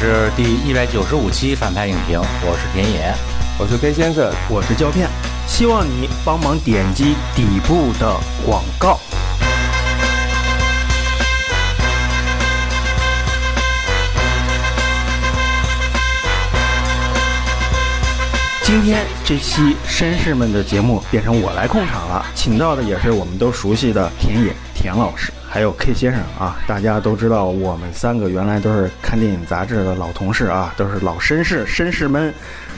[0.00, 3.12] 是第一百九十五期反派影评，我是田野，
[3.58, 5.08] 我是 K 先生，我是胶片，
[5.48, 9.00] 希望你帮忙点击底部的广告。
[18.62, 25.32] 今天这期绅士们的节目变成我来控场了，请到的也是我们都熟悉的田野田老师。
[25.50, 32.32] 还有 K 先生啊，大家都知道，我们三个原来都是看电影杂志的老同事啊，都是老绅士、绅士们。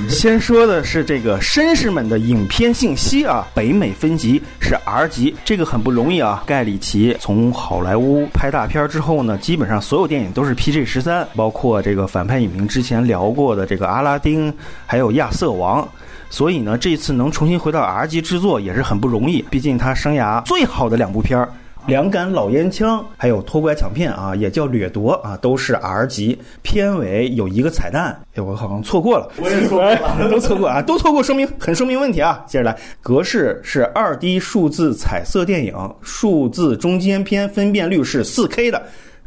[0.09, 6.45] 先说的是这个绅士们的影片信息啊，北美分级是 R 级，这个很不容易啊。
[6.47, 14.55] 盖里奇从好莱坞拍大片之后呢，基本上所有电影都是 PG 十三，包括这个反派影评之前聊过的这个阿拉丁，
[14.87, 15.87] 还有亚瑟王。
[16.31, 21.49] 所以呢，这次能重新回到 R 级制作也是很不容易，毕竟他生涯最好的两部片儿。
[21.87, 26.39] 两杆老烟枪，还有偷拐抢骗啊，也叫掠夺啊，都是 R 级。
[26.63, 32.45] 片尾有一个彩蛋，哎，我好像错过了，我也错过了， 都错过啊，都错过，说明很说明问题啊。
[32.47, 38.83] 接着来，格式是二 D 数字彩色电影，数字中间片分辨率是四 K 的，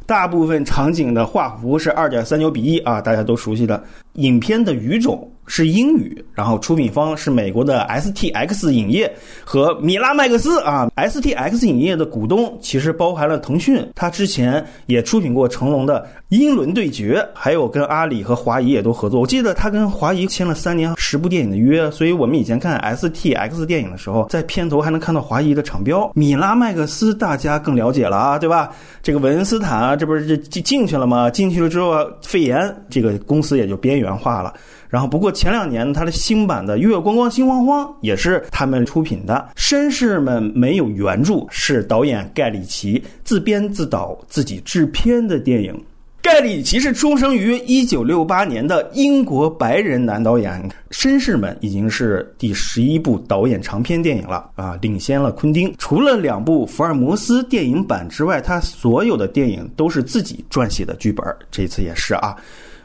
[0.06, 3.84] 大部分场景的画幅是二点三九比一啊，大家都熟悉的。
[4.14, 5.30] 影片的语种。
[5.46, 9.12] 是英语，然后出品方是美国的 STX 影业
[9.44, 10.90] 和米拉麦克斯啊。
[10.96, 19.20] STX 影业的股东其实包含了腾讯，他之前也出品过成龙的《英伦对决》，还有跟阿里和华谊也都合作。
[19.20, 26.12] 我记得他跟华谊签了三年十部电影的约，所以我们以前看 STX 电影的时候，在片头还能看到华谊的厂标。
[26.16, 28.72] 米拉麦克斯大家更了解了啊，对吧？
[29.02, 31.30] 这个文恩斯坦啊，这不是进进去了吗？
[31.30, 34.54] 进去了之后，肺炎，这个公司也就边缘化了。
[34.94, 39.50] 然后，不过前两年他的新版的《月光光心慌慌》也是他们出品的。
[39.56, 45.84] 绅士们没有原著，是导演盖里奇自编自导自己制片的电影。
[46.22, 50.70] 盖里奇是出生于一九六八年的英国白人男导演。
[50.92, 55.74] 绅士们已经是第十一部导演长片电影了啊，领先了昆汀。
[55.80, 61.26] 除了两部福尔摩斯电影版之外，他所有的电影都是自己撰写的剧本。
[61.50, 62.38] 这次也是啊。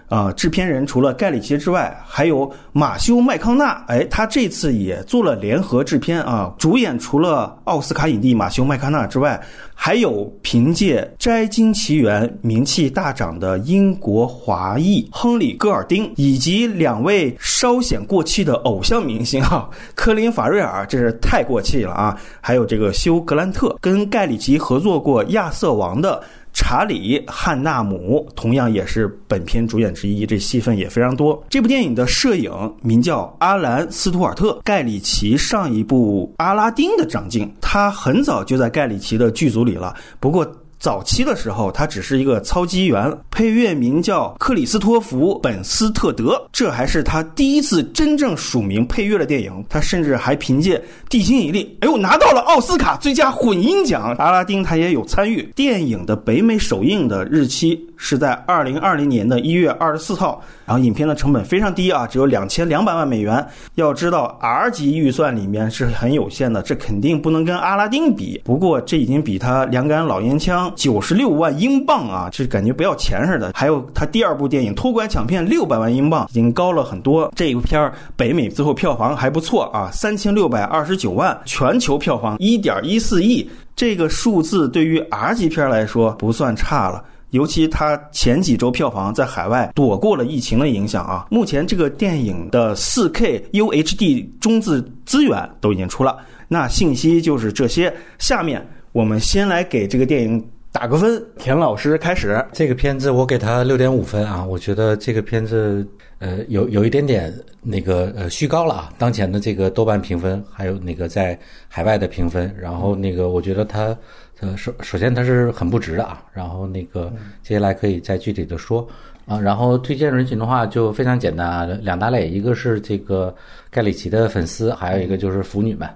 [0.08, 3.84] 啊，制片人除了盖里奇之外，还有马修麦康纳。
[3.88, 6.52] 哎，他这次也做了联合制片啊。
[6.58, 9.38] 主演除了奥斯卡影帝马修麦康纳之外，
[9.74, 22.18] 还有凭借《摘金奇缘》名气大涨的英国华裔亨利戈尔丁，以及两位稍显过气的偶像明星啊，科林法瑞尔，这是太过气了啊。
[22.40, 26.22] 还有这个休格兰特，跟盖里奇合作过《亚瑟王》的。
[26.60, 31.40] 查理·汉纳姆同样也是本片主演之一，这戏份也非常多。
[31.48, 32.50] 这部电影的摄影
[32.82, 39.94] 名叫阿兰·斯图尔特，盖里奇上一部《阿拉丁》的长镜，他很早就在盖里奇的剧组里了。
[40.18, 40.44] 不过。
[40.78, 49.64] 早期的时候，他只是一个操机员，配乐名叫克里斯托弗·本斯特德，这还是他第一次真正署名配乐的电影。
[49.68, 50.78] 他甚至还凭借
[51.08, 54.14] 《地心引力》，哎呦，拿到了奥斯卡最佳混音奖。
[54.18, 55.42] 阿拉丁他也有参与。
[55.56, 60.42] 电影的北美首映的日期是在二零二零年的一月二十四号。
[60.64, 63.44] 然后影片的成本非常低啊，只有两千两百万美元。
[63.74, 68.40] 要知道 R 级预算里面是很有限的，这肯定不能跟阿拉丁比。
[68.44, 73.52] 不过这已经比他两杆老烟枪九十六万英镑啊，这感觉不要钱似的。
[73.54, 77.32] 还有他第二部电影偷拐抢骗六百万英镑，已经高了很多。
[77.34, 87.04] 这一部片北美最后票房还不错啊，三千六百二十九万，全球票房一点一四亿，这个数字对于 R 级片来说不算差了。
[87.30, 91.26] 尤其它前几周票房在海外躲过了疫情的影响啊！
[91.30, 96.16] 目前这个电影的 4K UHD 中字资源都已经出了，
[96.48, 97.92] 那信息就是这些。
[98.18, 102.44] 下面我们先来给这个电影打个分，田老师开始。
[102.52, 105.86] 这个片子我给他六点五分啊，我觉得这个片子
[106.18, 111.38] 呃有有一点点那个呃虚高了啊，当前的这个豆瓣评分还有那个在
[111.68, 113.96] 海外的评分，然后那个我觉得它。
[114.40, 117.12] 呃，首首先它是很不值的啊，然后那个
[117.42, 118.86] 接下来可以再具体的说
[119.26, 123.34] 啊，然后推荐人群的话就非常简单啊，两大类，一个是这个
[123.68, 125.88] 盖里奇的粉丝，还有一个就是腐女们。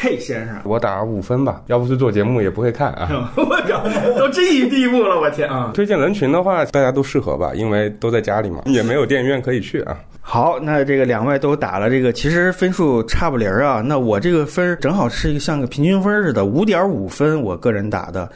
[0.00, 3.30] K 先生，我打五分吧，要不是做节目也不会看啊。
[3.36, 3.86] 我靠，
[4.18, 5.72] 都这一地步了，我天啊！
[5.74, 9.98] 推荐人群的话，大家都适合吧，因为都在家里嘛，也没有电影院可以去啊。
[10.22, 13.82] 好，那这个两位都打了这个，其实分数差不离儿啊。
[13.84, 18.26] 那我这个分正好是一个像个平均分似的，五点五分，我个人打的。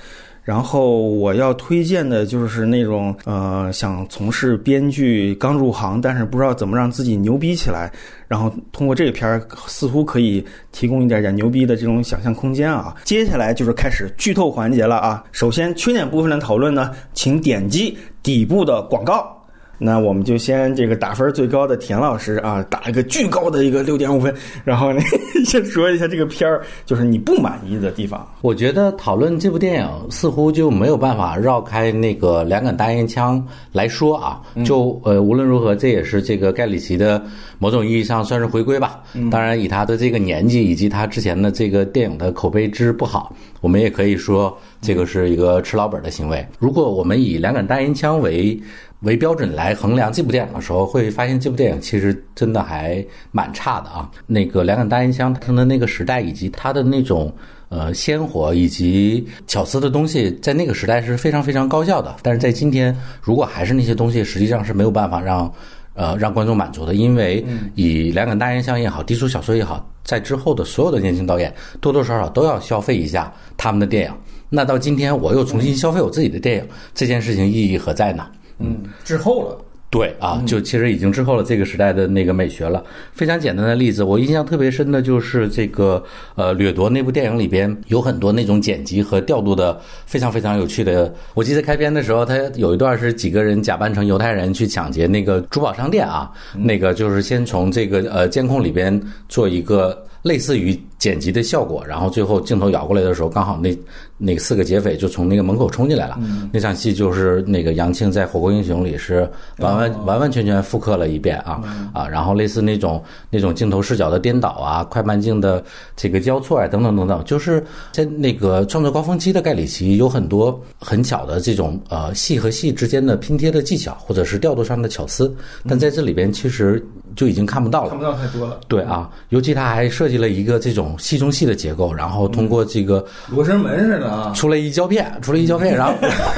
[0.45, 7.91] 然后我要推荐的就是那种呃，想从事编剧刚入行，但是不知道怎么让自己牛逼起来，
[8.29, 12.95] 然后通过这个片儿似乎可以提供一点点牛逼的这种想象空间啊。
[13.05, 15.25] 接下来就是开始剧透环节了啊。
[15.33, 19.44] 首先缺点部分的讨论呢，请点击底部的广告。
[19.79, 24.35] 那我们就先这个打分最高的田老师啊，打一个巨高的一个六点五分，
[24.65, 25.01] 然后呢，
[25.45, 28.27] 先说一下这个片儿，就是你不满意的地方。
[28.41, 34.41] 我觉得讨论这部电影似乎就没有办法绕开那个两杆大烟枪来说啊。
[34.65, 37.23] 就呃，无论如何，这也是这个盖里奇的
[37.59, 39.01] 某种意义上算是回归吧。
[39.31, 46.47] 当然，以他的这个年纪以及他之前的这个电影的口碑之不好，我们也可以说这个是一个吃老本的行为。
[46.59, 48.59] 如果我们以两杆大烟枪为
[49.05, 54.11] 为标准来衡量这部电影的时候，会发现这部电影其实真的还蛮差的啊。
[54.27, 57.33] 那个两杆大烟枪它的那个时代以及它的那种
[57.69, 62.17] 呃鲜活以及巧思的东西，在那个时代是非常非常高效的。
[62.23, 65.53] 但是在今天，如果还是那些东西，实际上是没有办法让
[65.95, 74.13] 呃让观众满足的，因为以两杆大烟枪也好，低俗小说也好，在之后的所有的年轻导演多多少少都要消费一下他们的电影。
[74.51, 78.27] 那到今天，我又重新消费我自己的电影，这件事情意义何在呢？
[78.59, 79.59] 嗯，滞后了。
[79.91, 82.83] 对啊，就其实已经滞后了这个时代的那个美学了。
[83.13, 86.03] 非常简单的例子，我印象特别深的就是这个
[86.35, 91.15] 呃《掠夺》那部电影里边有很多那种剪辑和调度的非常非常有趣的。
[91.35, 103.79] 我记得开篇的时候，他有一段是几个人假扮成犹太人去抢劫那个珠宝商店啊，那个就是先从这个呃监控里边做一个类似于剪辑的效果，然后最后镜头摇过来的时候，刚好那
[104.17, 106.19] 那四个劫匪就从那个门口冲进来了。
[106.51, 111.61] 那场戏就是那个杨庆在《火锅英雄》里是完完完完全全复刻了一遍啊
[111.93, 115.63] 啊，然后类似那种那种镜头视角的颠倒啊，快慢镜的
[115.95, 117.63] 这个交错啊，等等等等，就是
[117.93, 125.37] 在那个创作高峰期的盖里奇有很多很巧的这种呃戏和戏之间的拼贴的技巧，或者是调度上的巧思，
[125.69, 126.83] 但在这里边其实
[127.15, 128.59] 就已经看不到了，看不到太多了。
[128.69, 135.95] 对啊，尤其他还设计了一个这种戏中戏的结构，然后通过这个罗生门似的啊，出来一胶片，出来一胶片， 然后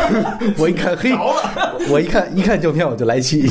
[0.59, 1.13] 我一看，嘿，
[1.89, 3.47] 我一看一看胶片我就来气，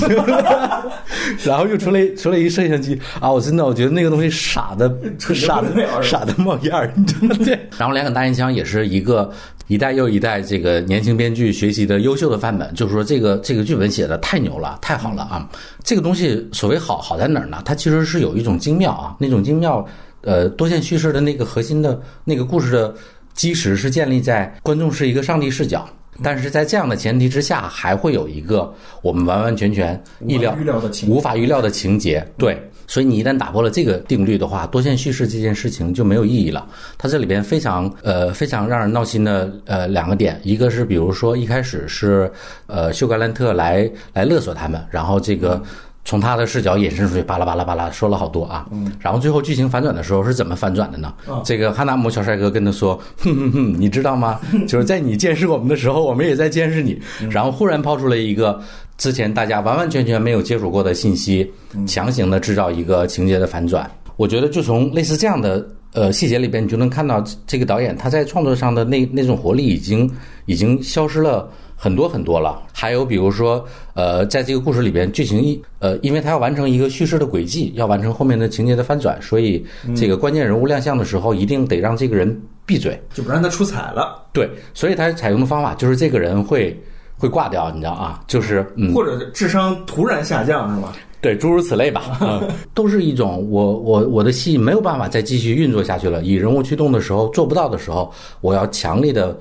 [1.44, 7.36] 然后又出来出来一摄像机啊，我真的我觉得那个东西傻的傻的傻的冒烟儿，你知道吗？
[7.44, 7.60] 对。
[7.78, 9.31] 然后两杆大烟枪也是一个
[9.68, 15.48] 一代又一代这个年轻编剧学习的优秀的范本，就是说这个这个剧本写的太牛了，太好了啊！
[15.84, 17.62] 这个东西所谓好好在哪儿呢？
[17.66, 19.86] 它其实是有一种精妙啊，那种精妙，
[20.25, 22.94] 呃，多线叙事的那个核心的那个故事的
[23.33, 25.88] 基石是建立在观众是一个上帝视角。
[26.24, 32.25] 但是在这样的前提之下，还会有一个我们完完全全意料预料的情无法预料的情节。
[32.38, 32.57] 对，
[32.88, 36.66] 所以你一旦打破了这个定律的话，多线叙事这件事情就没有意义了。
[36.98, 42.31] 它这里边非常呃非常让人闹心的呃两个点，一个是比如说一开始是
[42.68, 45.62] 呃休格兰特来来勒索他们，然后这个。
[46.06, 48.68] 从他的视角引申出去，巴拉巴拉巴拉说了好多啊。
[48.72, 48.92] 嗯。
[49.00, 51.12] 然后最后剧情反转的时候是怎么反转的呢？
[51.44, 54.40] 这个汉纳姆小帅哥跟他说：“哼哼哼，你知道吗？
[54.68, 56.98] 就是在你监视我们的时候，我们也在监视你。”
[57.30, 58.62] 然后忽然抛出了一个
[58.98, 61.52] 之前大家完完全全没有接触过的信息，
[61.88, 63.90] 强行的制造一个情节的反转。
[64.16, 70.10] 我觉得就从类似这样的呃细节里边，你就能看到这个导演他在创作上的那那种活力已经
[70.46, 71.50] 已经消失了。
[71.86, 79.64] 很多很多了，还有比如说，呃，在这个故事里边，剧情一呃，因为他要完成一个叙事的轨迹，要完成后面的情节的翻转，所以
[79.96, 84.25] 这个关键人物亮相的时候，一定得让这个人闭嘴，就不让他出彩了。
[84.34, 86.75] 对，所以他采用的方法就是这个人会
[87.20, 88.20] 会挂掉，你知道啊？
[88.25, 90.92] 就是嗯，或者智商突然下降是吗？
[91.22, 98.12] 对，诸如此类吧， 嗯，都是一种我我我的戏没有办法再继续运作下去了，以人物驱动的时候做不到的时候，
[98.42, 99.38] 我要强力的。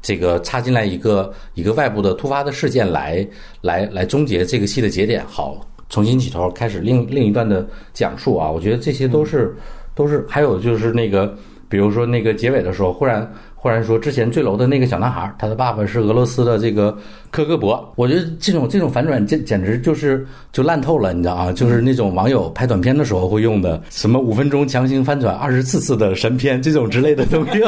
[0.00, 3.26] 这个插进来一个一个外部的突发的事件来
[3.60, 8.50] 来来终结这个戏的节点，好，重新起头开始另另一段的讲述啊！
[8.50, 9.54] 我觉得这些都是
[9.94, 11.34] 都是，还有就是那个，
[11.68, 13.28] 比如说那个结尾的时候，忽然
[13.60, 16.96] 忽然说之前坠楼的那个小男孩，他的爸爸是俄罗斯的这个。
[17.30, 21.52] 科格博，我觉得这种这种反转简简直就是就烂透了，你知道啊？
[21.52, 27.60] 就是那种网友拍短片的时候会用的什么五分钟强行翻转二十四次的神片这种之类的东西，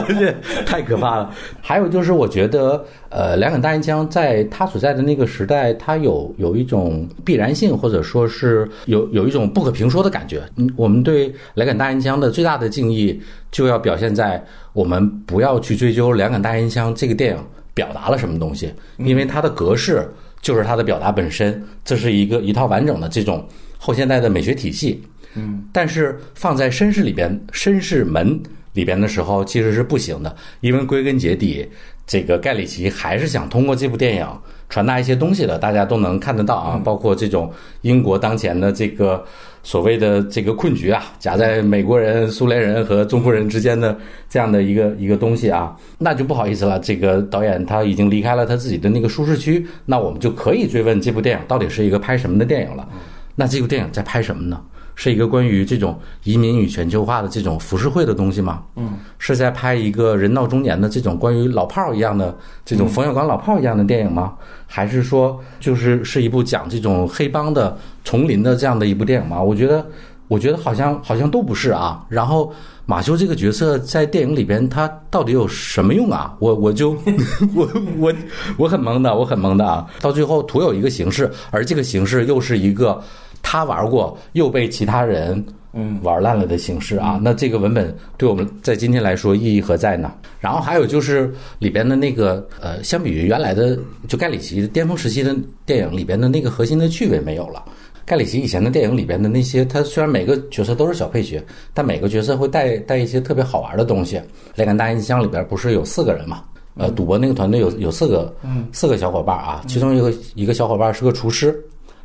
[0.65, 1.31] 太可怕了。
[1.61, 10.43] 还有就是我觉得，呃，两杆大烟枪在他所在的那个时代，它有有一种必然性，或者说是有有一种不可评说的感觉。
[10.57, 13.21] 嗯，我们对两杆大烟枪的最大的敬意，
[13.51, 14.43] 就要表现在
[14.73, 17.45] 我们不要去追究两杆大烟枪这个电影。
[17.73, 18.71] 表达了什么东西？
[18.99, 20.07] 因为它的格式
[20.43, 25.01] 就是它的表达本身，这是一个一套完整的这种后现代的美学体系。
[25.35, 28.39] 嗯，但是放在绅士里边，绅士门
[28.75, 31.67] 里边的时候，其实是不行的，因为归根结底，
[32.07, 34.27] 这个盖里奇还是想通过这部电影
[34.71, 39.23] 传达一些东西的，大家都能看得到啊，包括这种英国当前的这个
[39.63, 43.95] 所谓的这个困局啊，夹在美国人、苏联人和中国人之间的
[44.29, 52.89] 这样的一个一个东西啊，那就不好意思了，这个导演他已经离开了他自己的那个舒适区，那我们就可以追问这部电影到底是一个拍什么的电影了。
[53.35, 54.61] 那这部电影在拍什么呢？
[54.95, 58.63] 是一个关于这种移民与全球化的这种浮世绘的东西吗？
[58.77, 64.35] 嗯，是在拍一个人到中年的这种关于老炮儿一样的这种冯小刚老炮儿一样的电影吗？
[64.67, 69.43] 还是说就是是一部讲这种黑帮的丛林的这样的一部电影吗？
[69.43, 69.85] 我觉得，
[70.29, 72.05] 我觉得好像好像都不是啊。
[72.09, 72.53] 然后
[72.85, 76.37] 马修这个角色在电影里边他到底有什么用啊？
[76.41, 76.91] 我我就
[77.55, 77.69] 我
[77.99, 78.13] 我
[78.59, 79.89] 我很懵的，我很懵的啊。
[80.01, 83.03] 到最后徒有一个形式，而这个形式又是一个。
[83.43, 90.13] 他玩过又被其他人嗯玩烂了的形式啊，那这个文本对我们在今天来说意义何在呢？
[90.41, 93.79] 然后还有就是里边的那个呃，相比于原来的
[94.09, 97.65] 就盖里奇巅峰时期的电影里边的那个核心的趣味没有了。
[98.07, 101.41] 盖里奇以前的电影里边的那些，他虽然每个角色都是小配角，
[101.73, 104.17] 但每个角色会带带一些特别好玩的东西。
[104.57, 106.43] 《雷感大音箱》里边不是有四个人嘛？
[106.77, 108.35] 呃，赌博那个团队有有四个
[108.73, 111.57] 四个小伙伴啊，其中一个一个小伙伴是个厨师。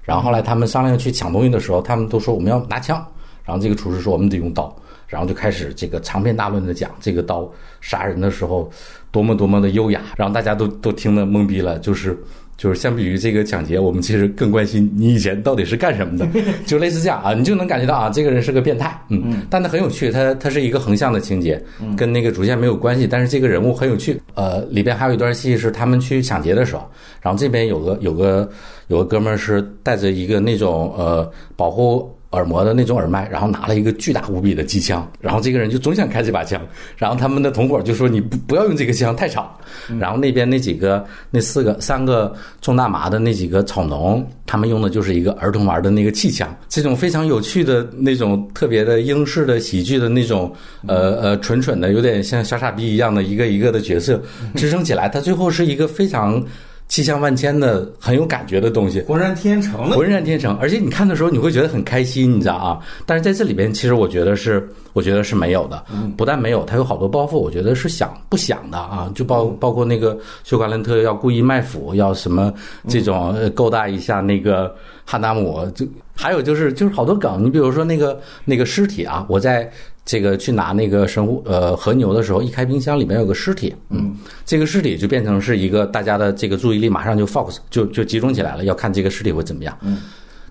[0.05, 3.05] 然后后来他们商量去抢东西的时候，他们都说我们要拿枪。
[3.43, 4.73] 然后这个厨师说我们得用刀。
[5.07, 7.47] 然后就开始这个长篇大论的讲这个刀
[7.81, 8.71] 杀人的时候
[9.11, 10.01] 多么多么的优雅。
[10.15, 12.17] 然后大家都都听得懵逼了，就是。
[12.57, 16.27] 就是相比于这个抢劫，我们其实更关心你以前到底是干什么的，
[16.65, 21.61] 就类似这样啊，你就能感觉到啊，这个人是个变态，嗯，但他很有趣，他他是一个横向的情节，
[21.97, 24.19] 跟那个主线没有关系，但是这个人物很有趣。
[24.35, 26.89] 呃，里边还有一段戏是他们去抢劫的时候，
[27.21, 28.49] 然后这边有个有个
[28.87, 32.09] 有个哥们儿是带着一个那种呃保护。
[32.31, 36.61] 耳膜的那种耳麦，然后拿了一个巨大无比的机枪，然后这个人就总想开这把枪，
[36.97, 39.57] 然后他们的同伙就说：“你不不要用这个枪，太吵。”
[39.99, 50.53] 然后那边那几个那四个三个种大麻的那几个草农，他们用的就是一个儿童玩的那个气枪，这种非常有趣的那种特别的英式的喜剧的那种
[50.87, 54.21] 呃呃蠢蠢的，有点像小傻逼一样的一个一个的角色
[54.55, 56.43] 支撑起来，他最后是一个非常。
[56.87, 60.55] 气象万千的很有感觉的东西，浑然天成的，浑然天成。
[60.57, 62.79] 而且你看的时候，你会觉得很开心，你知道啊？
[63.05, 65.83] 但是在这里边，其实我觉得是，我觉得是没有的。
[66.15, 69.11] 不但没有，它有好多包袱，我觉得是想不想的啊？
[69.15, 72.53] 就包包括那个休·格兰特要故意卖腐，要什么
[72.87, 74.73] 这种勾搭一下那个
[75.03, 77.43] 汉达姆，就还有就是就是好多梗。
[77.43, 79.69] 你比如说那个那个尸体啊，我在。
[80.05, 89.97] 这个去拿那个神户呃和牛的时候，一开冰箱里面有个尸体，嗯，这个尸体就变成是一个大家的这个注意力马上就 focus 就就集中起来了，要看这个尸体会怎么样，嗯，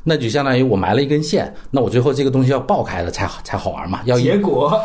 [0.02, 4.76] 那就相当于我埋了一根线，那我最后这个东西要爆开了才才好玩嘛，要结果，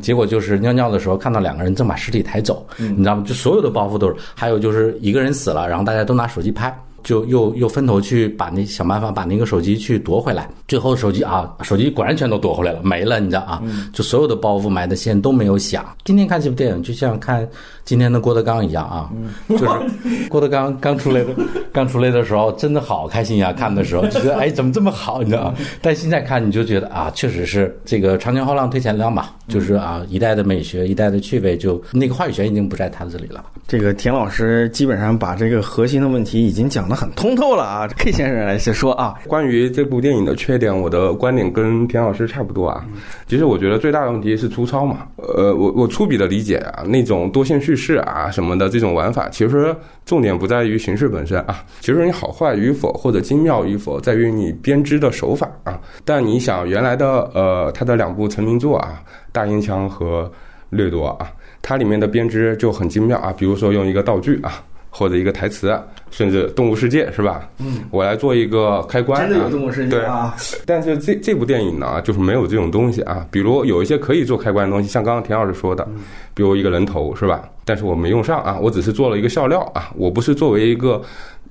[0.00, 3.24] 结果就是尿尿的时候看到两个人正把尸体抬走，你知道吗？
[3.26, 6.74] 就所有的包袱都是，还有就是一个人死了，然后大家都拿手机拍。
[7.04, 13.62] 就又又分头去把那想办法把那个手机去夺回来，最后手机啊，手机果然全都夺回来了，没了，你知道啊？
[13.92, 15.84] 就所有的包袱埋的线都没有响。
[16.04, 17.46] 今天看这部电影就像看
[17.84, 19.10] 今天的郭德纲一样啊，
[19.48, 19.66] 就是
[20.28, 21.28] 郭德纲 刚出来的
[21.72, 25.54] 刚出来的时候真的好开心呀，看的时候就觉得哎怎么这么好，你知道？
[25.82, 33.44] 但现在看你就觉得啊，确实是这个长江后浪推前浪吧，就是啊一代的美学一代的趣味就那个话语权已经不在他这里了。
[33.68, 39.14] 这个田老师基本上把这个核心的问题已经讲很通透了啊，K 先生来先说啊。
[39.26, 42.84] 关于这部电影的缺点，我的观点跟田老师差不多啊。
[43.26, 45.06] 其实我觉得最大的问题是粗糙嘛。
[45.16, 49.74] 呃，我我粗鄙的理解啊，那种多线叙事啊什么的这种玩法，其实
[50.04, 55.80] 重点不在于形式本身啊，其实你好坏与否或者精妙与否，在于你编织的手法啊。
[56.04, 60.24] 但你想原来的呃他的两部成名作啊，《大烟枪》和
[60.70, 61.30] 《掠夺》啊。
[61.66, 64.62] 它里面的编织就很精妙啊，比如说用一个道具啊，
[64.94, 65.76] 或者一个台词，
[66.10, 67.48] 甚至动物世界是吧？
[67.58, 70.34] 嗯，我来做一个开关，真的有动物世界啊。
[70.64, 73.26] 但是这这部电影呢，就是没有这种东西啊。
[73.30, 75.84] 比如有一些可以做开关的东西，像刚刚田老师说的，
[76.32, 77.48] 比如一个人头是吧？
[77.64, 81.02] 但是我没用上啊，我只是做了一个笑料啊，我不是作为一个。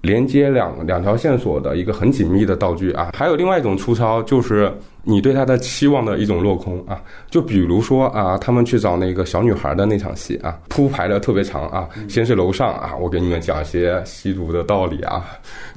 [0.02, 4.70] 连接两两条线索的一个很紧密的道具啊，还有另外一种粗糙，就是
[5.04, 7.02] 你对他的期望的一种落空啊。
[7.30, 11.88] 就比如说啊，他们去找那个小女孩的那场戏啊，铺排的特别长啊。
[12.10, 15.26] 先是楼上啊，我给你们讲一些吸毒的道理啊，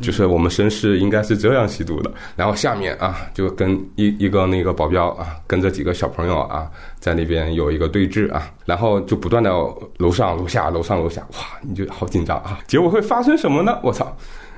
[0.01, 2.11] 就是我们绅士应该是这样吸毒的。
[2.37, 9.51] 然后下面啊，就跟一一个那个保镖啊，跟着几个小朋友啊，在那边有一个对峙啊，然后就不断的
[9.99, 12.61] 楼上楼下楼上楼下，哇，你就好紧张啊。
[12.67, 13.79] 结果会发生什么呢？
[13.83, 14.17] 我操！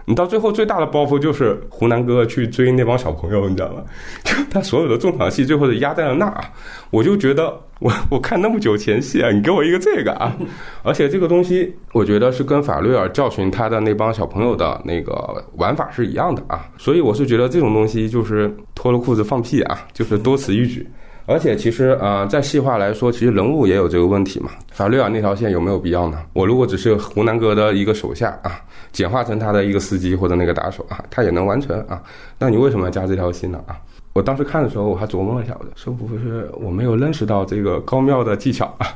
[0.09, 3.83] 你到最后最大的包袱就是湖南哥去追那帮小朋友，你知道吗？
[4.25, 6.43] 就他所有的重场戏最后是压在了那儿，
[6.89, 10.35] 我就觉得我 我看那么久前戏啊，你给我一个这个啊，
[10.83, 20.89] 而且这个东西我觉得是跟法律尔教训他的那帮小朋友的那个玩法是一样的啊，所以我是觉得这种东西就是脱了裤子放屁啊，就是多此一举。
[21.29, 24.49] 而且其实啊，在细化来说，其实人物也有这个问题嘛。
[24.73, 26.23] 法律啊那条线有没有必要呢？
[26.33, 28.59] 我如果只是湖南哥的一个手下啊，
[28.93, 32.03] 简化成他的一个司机或者那个打手啊，他也能完成啊，
[32.39, 33.77] 那你为什么要加这条线呢啊？
[34.15, 38.89] 我当时看的时候，我还琢磨了一下，我说不是我没有认识到这个高妙的技巧啊。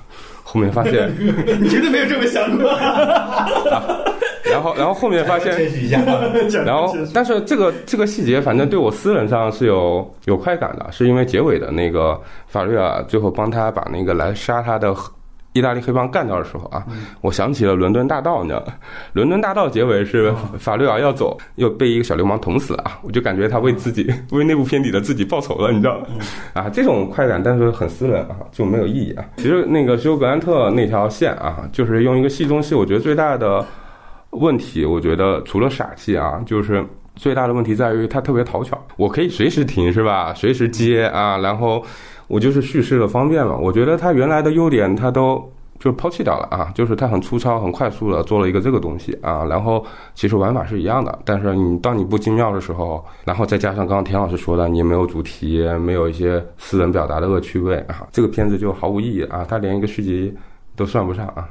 [0.43, 1.13] 后面发现
[1.61, 2.71] 你绝对没有这么想过。
[4.51, 5.53] 然后，然后后面发现，
[6.65, 14.95] 然后，但是这个这个细节，反正对我私人上是有有快感的，是因为结尾的那个法律啊，最后帮他把那个来杀他的。
[15.55, 16.83] 意大利黑帮干掉的时候啊，
[17.21, 18.73] 我想起了伦敦大道，你知道吗？
[19.13, 22.99] 伦敦大道结尾是法律尔要走，又被一个小流氓捅死了啊！
[23.03, 26.07] 我就感觉他为自己为那部片里的自己报仇了，你知道吗？
[26.55, 29.23] 啊，这种快感，但是很私人啊，就没有意义啊。
[29.37, 33.63] 其实那个休格兰特那条线啊，就是用一个戏中戏，我觉得最大的
[34.33, 36.85] 问题，我觉得除了傻气啊，就是
[37.17, 40.35] 最大的问题在于他特别讨巧，我可以随时停是吧？
[40.35, 41.83] 随时接啊，然后。
[42.29, 45.43] 我就是叙事的方便嘛，我觉得它原来的优点它都
[45.79, 49.85] 就抛弃掉了啊，就是它很粗糙、很快速的做了一个这个东西啊，然后
[50.15, 60.33] 其实玩法是一样的，但是你当你不精妙的时候，然后再加上刚刚田老师说的，你也没有主题，没有一些私人表达的恶趣味啊，这个片子就毫无意义啊，它连一个续集
[60.75, 61.47] 都算不上啊。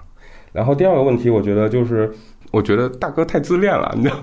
[0.51, 2.11] 然后第二个问题，我觉得就是
[2.51, 4.15] 我觉得大哥太自恋了，你知道，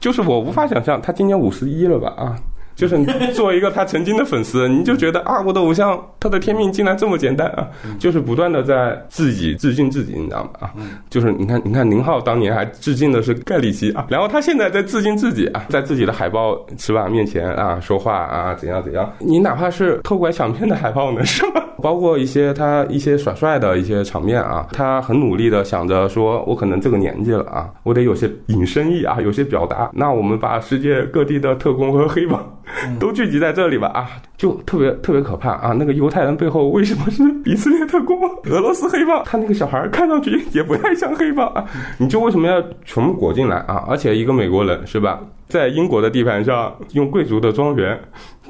[0.00, 2.36] 就是我无法想象他今年五十一了吧啊。
[2.78, 7.66] 就是你作为一个他曾经的粉丝，你就觉得啊，我的偶像他的天命竟然这么简单啊！
[7.98, 10.50] 就是不断的在自己致敬自己，你知道吗？
[10.60, 10.70] 啊，
[11.10, 19.12] 就是你看，你看宁浩当年还致敬的是盖里奇啊，然后他现在在致敬自己啊，在自己的海报尺板面前啊说话啊怎样怎样？
[19.18, 21.60] 你哪怕是偷拐抢骗的海报呢，是吗？
[21.82, 29.90] 包括一些他一些耍帅的一些场面啊，他很努力的想着说，我可能这个年纪了啊，我得有些引申意啊，有些表达。
[29.92, 32.40] 那我们把世界各地的特工和黑帮。
[32.98, 35.74] 都聚集在这里吧啊，就特别特别可怕啊！
[35.78, 38.18] 那个犹太人背后为什么是以色列特工？
[38.50, 39.22] 俄罗斯黑帮？
[39.24, 41.64] 他那个小孩看上去也不太像黑帮啊！
[41.98, 43.84] 你就为什么要全部裹进来啊？
[43.88, 47.98] 而且一个美国人是吧，在英国的地盘上用贵族的庄园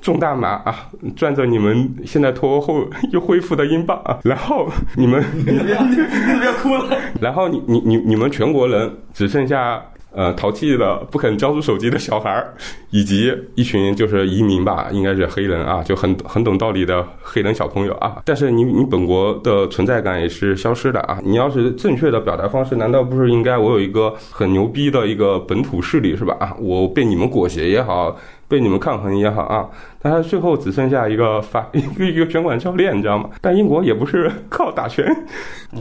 [0.00, 9.82] 种大麻啊，赚着你们现在脱欧后又恢复的英镑啊，然后你们你别哭了，然后你你你你们全国人只剩下。
[10.10, 12.54] 呃，淘气的不肯交出手机的小孩儿，
[12.90, 18.22] 以及一群就是移民吧，应该是黑人啊，就很很懂道理的黑人小朋友啊。
[18.24, 21.20] 但是你你本国的存在感也是消失的啊。
[21.22, 26.36] 你要是正确的表达方式，难道不是应该我有一个很牛逼的一个本土势力是吧？
[26.40, 28.16] 啊，我被你们裹挟也好。
[28.48, 29.68] 被你们抗衡也好啊，
[30.00, 33.28] 但他最后只剩下一个法 一个一个拳馆教练，你知道吗？
[33.42, 35.06] 但英国也不是靠打拳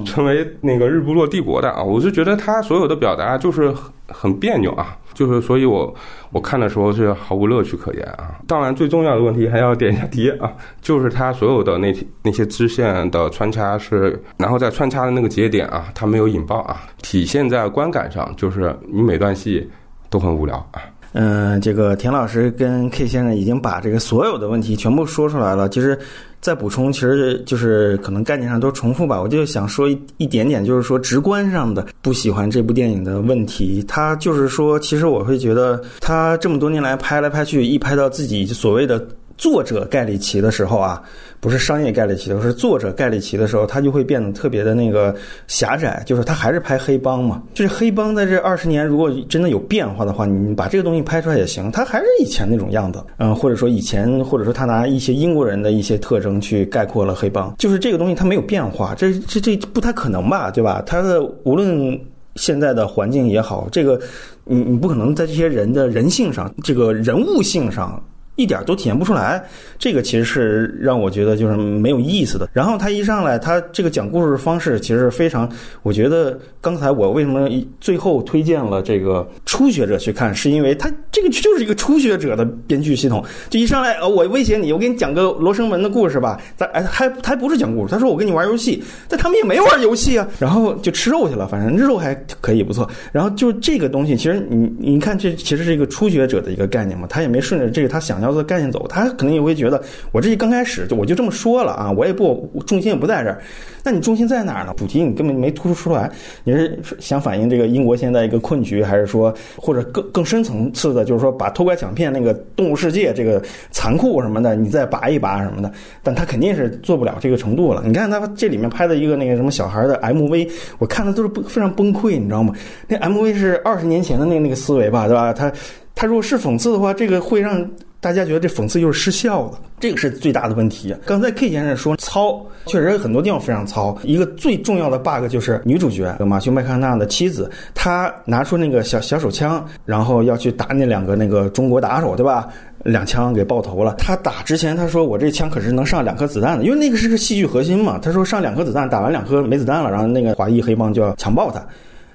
[0.06, 1.82] 成为那个日不落帝国的啊！
[1.82, 3.74] 我是觉得他所有的表达就是
[4.08, 5.94] 很别扭啊，就是所以我
[6.32, 8.36] 我看的时候是毫无乐趣可言啊。
[8.46, 10.52] 当然，最重要的问题还要点一下题啊，
[10.82, 19.70] 就是他所有的那那些支线的穿插是，然后在穿插的那个节点啊，它没有引爆啊，体现在观感上就是你每段戏
[20.10, 20.82] 都很无聊啊。
[21.20, 25.68] 嗯，这个田老师跟 K 先生已经把这个所有的问题全部说出来了。
[25.68, 25.98] 其实
[26.40, 29.20] 再补充，其实就是可能概念上都重复吧。
[29.20, 33.84] 我就想说一一点点，就是说直观上的不喜欢这部电影的问题。
[33.88, 39.04] 他就是说，其实我会觉得他这么多年来拍来拍去，一拍到自己所谓的。
[39.38, 41.02] 作者盖里奇的时候啊，
[41.40, 45.16] 不是商业盖里奇的，是作者盖里奇的时候，他就会变得特别的那个
[45.48, 46.02] 狭窄。
[46.06, 51.72] 就是他还是拍黑帮嘛，就是黑帮在这二十年，如果真的有变化的话，你把这个东西拍出来也行。
[51.72, 60.82] 他还是以前那种样子，嗯，或者说以前，或者说他拿一些英国人的一些特征去概括了黑帮，就是这个东西它没有变化，这这这不太可能吧，对吧？
[60.86, 62.00] 他的无论
[62.36, 64.00] 现在的环境也好，这个
[64.46, 68.04] 你你不可能在这些人的人性上，这个人物性上。
[68.38, 69.44] 一点都体现不出来，
[69.78, 72.48] 这个其实是让我觉得就是没有意思的。
[72.54, 77.50] 然后他一上来，他这个讲故事方式其实非常，我觉得刚才我为什么
[77.82, 83.26] 最后推荐了这个初学者去看，是因为他这个就是一个初学者的编剧系统。
[83.50, 86.40] 就一上来，呃，我威胁你，我给你讲个罗生门的故事吧。
[86.56, 90.28] 咱哎，还还不是讲故事，他说我跟你玩游戏，但他们也没玩游戏啊。
[90.38, 92.88] 然后就吃肉去了，反正肉还可以不错。
[93.12, 98.27] 然后就这个东西，其实你你看，这其实是一个初学者的一个概念嘛，他也没顺着这个他想要。
[98.28, 103.40] 条的概念走，他可能也会觉得我这一刚开始就我就这么说了啊，我也不重心也不在这儿。
[103.84, 104.74] 那你重心在哪儿呢？
[104.76, 106.12] 主题你根本没突出出来。
[106.44, 115.72] 你是想反映这个英国现在一个困局，还是说或者更更深层次的，就是说把偷拐抢骗那个动物世界这个残酷什么的，你再拔一拔什么的？
[116.04, 117.82] 但他肯定是做不了这个程度了。
[117.86, 122.54] 你看他这里面拍的一个那个什么小孩的 MV，我看的都是非常崩溃，你知道吗？
[122.90, 125.32] 那 MV 是二十年前的那那个思维吧，对吧？
[125.32, 125.50] 他
[125.96, 127.66] 他如果是讽刺的话，这个会让。
[128.00, 130.96] 大家觉得这讽刺就是失效的，这个是最大的问题。
[131.06, 133.98] 刚才 K 先生说糙，确实很多地方非常糙。
[134.04, 142.48] 一个最重要的 bug 就是女主角马修麦康纳的妻子，她拿出那个小小手枪，然后要去打那两个那个中国打手，对吧？
[142.84, 143.96] 两枪给爆头了。
[143.98, 148.00] 他打之前他说我这枪可是能上两颗子弹的，因为那个是个戏剧核心嘛。
[148.00, 151.62] 他说上两颗子弹，打完两颗没子弹了，然后那个华裔黑帮就要强暴他。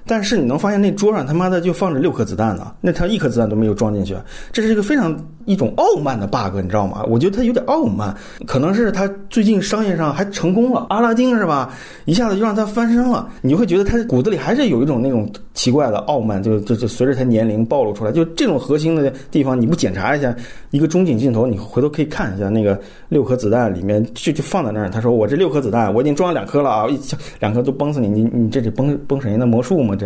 [0.05, 4.15] 但是你能发现那桌上他妈的就放着六颗子弹呢，那他一颗子弹都没有装进去，
[4.51, 7.03] 这是一个非常一种傲慢的 bug，你知道吗？
[7.07, 11.73] 我觉得他有点傲慢，可能是他最近商业上还成功了，阿拉丁是吧？
[12.05, 20.35] 一下子就让他翻身了，你会觉得他骨子里还是有一种那种奇怪的傲慢，就就就随着他年龄暴露出来，就这种核心的地方你不检查一下，
[20.71, 22.79] 一个中景镜头你回头可以看一下那个
[23.09, 26.99] 六颗子弹里面就就放在那儿，他说我这六颗子弹我已经装了两颗了啊，一
[27.39, 29.95] 两颗都崩死你，你你这得崩崩谁的魔术吗？
[29.95, 30.05] 这，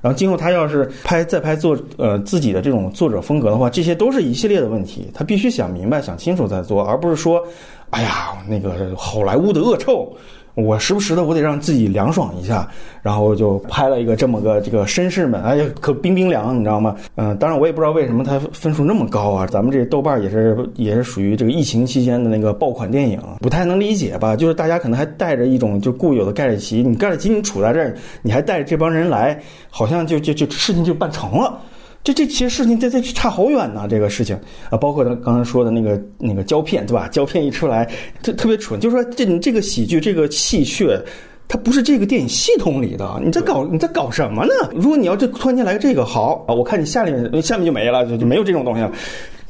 [0.00, 7.42] 然后今后他要是拍再拍作呃自己的这种作者风格的话，这些都是一系列的问题，他必须想明白、想清楚再做，而不是说，
[7.90, 10.12] 哎呀，那个好莱坞的恶臭。
[10.56, 12.70] 我时不时的我得让自己凉爽一下，
[13.02, 16.94] 然后就拍了一个这么个这个绅士们，哎呀可冰冰凉，你知道吗？
[17.16, 19.48] 嗯，当然我也不知道为什么它分数那么高啊。
[19.48, 24.36] 咱们这豆瓣也是也是属于这个疫情期间的那个爆款电影，不太能理解吧？
[24.36, 29.36] 就是大家可能还带着一种就固有的盖里奇，你盖里奇你处在这儿，你还带着这帮人来，
[29.68, 31.58] 好像就就就事情就办成了。
[32.04, 34.38] 这这其实事情这这差好远呢，这个事情
[34.68, 37.08] 啊，包括他刚才说的那个那个胶片，对吧？
[37.08, 37.90] 胶片一出来，
[38.22, 41.00] 特特别蠢，就是说这你这个喜剧这个戏谑，
[41.48, 44.52] 它不是这个电影系统里的，你在搞你在搞什么呢？
[44.74, 48.92] 如果你要这突然间来这个好啊，我看你下面下面就没了，就就没有这种东西了。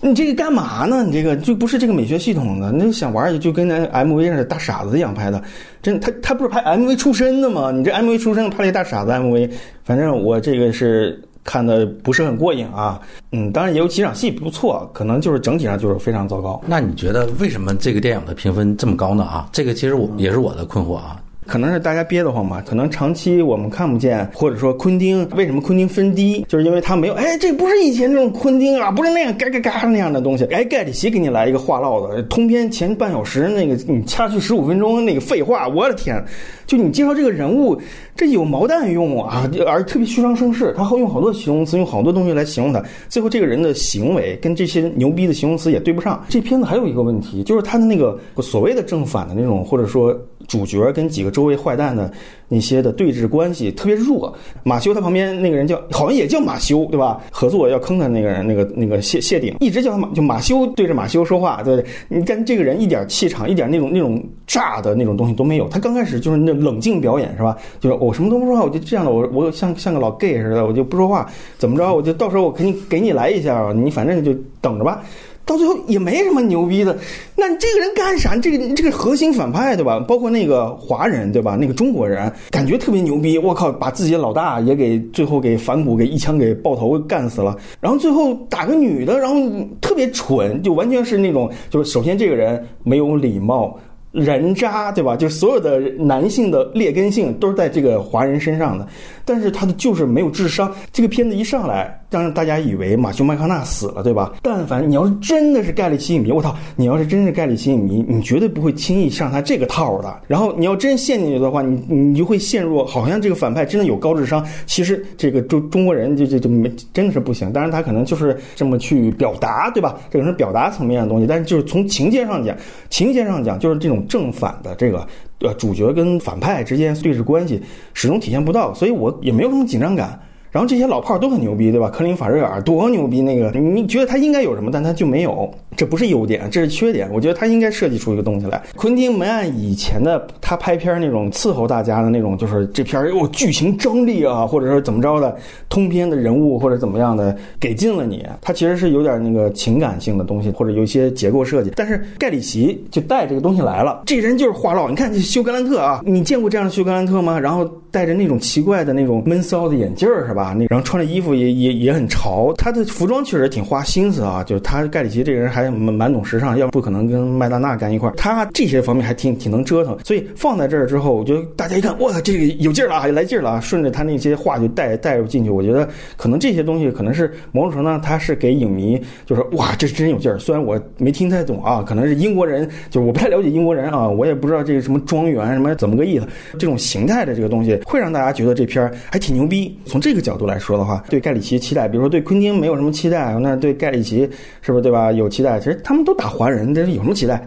[0.00, 1.02] 你这个干嘛呢？
[1.02, 5.42] 你这个就不是这个美学系统的，你想玩就跟那 MV 似的大傻子一样拍的，
[5.82, 7.72] 真他他不是拍 MV 出身的吗？
[7.72, 9.50] 你这 MV 出身拍了一大傻子 MV，
[9.82, 11.20] 反正我这个是。
[11.44, 13.00] 看的不是很过瘾啊，
[13.32, 16.60] 嗯，当然也有几场戏不错，可能就是整体上就是非常糟糕。
[16.66, 19.22] 那你觉得为什么这个电影的评分这么高呢？
[19.22, 21.20] 啊，这个其实我也是我的困惑啊。
[21.46, 36.22] 可能是大家憋得慌吧，可能长期我们看不见，或者说昆汀为什么昆汀分低，就是因为他没有，哎，这不是以前那种昆汀啊，不是那样嘎嘎嘎那样的东西，哎，盖里奇给你来一个话唠的，通篇前半小时那个你掐去十五分钟那个废话，我的天，
[36.66, 37.78] 就你介绍这个人物，
[38.16, 46.24] 这有毛蛋用啊，而特别虚张声势，他会用好多形容词，用好多东西来形容他，最后这个人的行为跟这些牛逼的形容词也对不上。
[46.28, 50.18] 这片子还有一个问题，就是他的那个所谓的正反的那种，或者说。
[50.46, 52.10] 主角跟几个周围坏蛋的
[52.48, 54.32] 那些的对峙关系特别弱。
[54.62, 57.20] 马修他旁边那个人叫好像也叫马修，对吧？
[57.30, 65.68] 合作要坑他那个人，那个那个谢谢顶，一直叫他马就马修对着马修说话，对你跟这个人一点气场，一点那种那种炸的那种东西都没有。
[65.68, 67.56] 他刚开始就是那冷静表演，是吧？
[67.80, 71.94] 就是我什么都不说话，我就这样的，我我像像个老 gay 似的，我就不说话，怎么着？
[71.94, 75.02] 我就到时候我肯定给你来一下，你反正就等着吧。
[75.46, 76.96] 到最后也没什么牛逼的，
[77.36, 78.36] 那这个人干啥？
[78.36, 79.98] 这个这个核心反派对吧？
[80.00, 81.56] 包括那个华人对吧？
[81.60, 89.36] 那个中国人感觉特别牛逼，我靠，把自己的老大也给最后给反骨给一枪给爆头干死了，然后最后打个女的，然后
[89.80, 93.78] 特别蠢，就完全是那种，就是首先这个人没有礼貌。
[94.12, 95.16] 人渣对吧？
[95.16, 98.86] 就是所有的男性的劣根性都是在这个华人身上的，
[99.24, 100.72] 但是他的就是没有智商。
[100.92, 104.32] 这个片子一上来，让大家以为马修麦康纳死了，对吧？
[104.42, 106.54] 但凡你要是真的是盖里奇影迷，我操！
[106.76, 110.20] 你要是真是盖里奇影迷，你绝对不会轻易上他这个套的。
[110.26, 117.52] 然后你要真陷进去的话，你你就会陷入好像这个反派真的有高智商，其实这个中中国人就就就没真的是不行。
[117.52, 119.96] 当然他可能就是这么去表达，对吧？
[120.10, 122.56] 这个是表达层面的东西，但是就是从情节上讲，
[122.90, 123.94] 情节上讲就是这种。
[124.06, 125.04] 正反的这个
[125.40, 130.20] 呃主角跟反派之间对峙关系始终体现不到，所以我也没有什么紧张感。
[130.54, 131.90] 然后这些老炮儿都很牛逼，对吧？
[131.90, 133.20] 科林·法瑞尔多牛逼！
[133.20, 137.10] 那个你觉得他应该有什么，但他就没有，这不是优点，这是缺点。
[137.12, 138.62] 我觉得他应该设计出一个东西来。
[138.76, 145.36] 昆汀没按以前的他拍片那种伺候大家的那种，就是这片儿有剧情张力啊，或者说怎么着的，
[145.68, 148.24] 通篇的人物或者怎么样的给进了你。
[148.40, 151.72] 他其实是有点那个情感性的东西，或者有一些结构设计。
[151.74, 154.88] 但是盖里奇就带这个东西来了，这人就是话唠。
[154.88, 157.40] 你看这休格兰特啊，你见过这样的休格兰特吗？
[157.40, 157.68] 然后。
[157.94, 160.52] 戴着那种奇怪的那种闷骚的眼镜儿，是吧？
[160.58, 164.42] 那然后穿的衣服也也也很潮，他的服装确实挺花心思啊。
[164.42, 168.14] 就是他盖里奇这个人还蛮蛮懂时尚，要不可能跟麦当娜干一块儿。
[168.16, 175.50] 他这些方面还挺挺能折腾，所以放在这儿之后，我觉得大家一看，哇，这个有劲儿了啊，来劲儿了啊，顺着他那些话就带带入进去。
[175.50, 180.36] 我觉得可能这些东西可能是某种程度上，他是给影迷就是哇，这真有劲儿。
[180.36, 186.26] 虽然我没听太懂啊，可能是英国人，就是我不太了解英国人啊，我也不知道这个什么庄园什么怎么个意思。
[186.58, 189.76] 这种形态的这个东西会让大家觉得这片儿还挺牛逼。
[189.86, 194.28] 从这个角度来说的话，对盖里奇期待，比如说对昆汀没有什么期待，那对盖里奇
[194.62, 195.58] 是不是对吧有期待？
[195.58, 197.44] 其实他们都打华人，这有什么期待？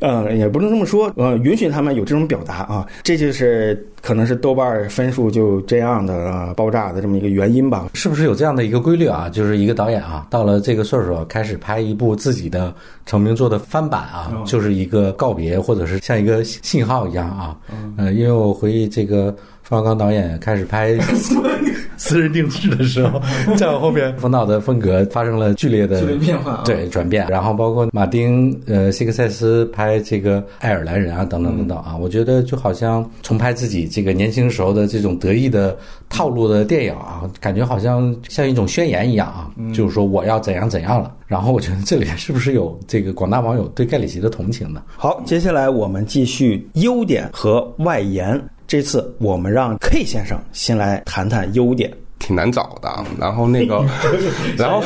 [0.00, 7.88] 嗯， 也不能这么说，呃，允许他们有这种表达啊，这就是可能是豆瓣分数就这样的、呃、爆炸的这么一个原因吧。
[7.94, 9.28] 是不是有这样的一个规律啊？
[9.28, 12.74] 就是一个导演啊，到了这个岁数开始拍一部自己的
[13.06, 17.56] 成名作的翻版啊，就是一个告别，或者是像一个信号一样啊。
[17.96, 20.98] 呃，因为我回忆这个冯小刚导演开始拍
[22.06, 23.20] 私人定制的时候，
[23.58, 27.26] 再往后面冯导的风格发生了剧烈的剧烈变化啊对转变。
[27.28, 35.76] 然后包括马丁呃希克塞斯拍这个爱尔兰人啊等等等等啊，我觉得就好像重拍自己这个年轻时候的这种得意的
[36.08, 41.12] 套路的电影啊，感觉好像像一种宣言一样啊，就是说我要怎样怎样了。
[41.26, 44.80] 然后我觉得这里是不是有这个广大网友对盖里奇的同情呢？
[44.96, 48.40] 好，接下来我们继续优点和外延。
[48.66, 51.92] 这次我们让 K 先生先来谈谈优点。
[52.18, 53.04] 挺难找的。
[53.20, 53.84] 然后那个，
[54.56, 54.82] 然后，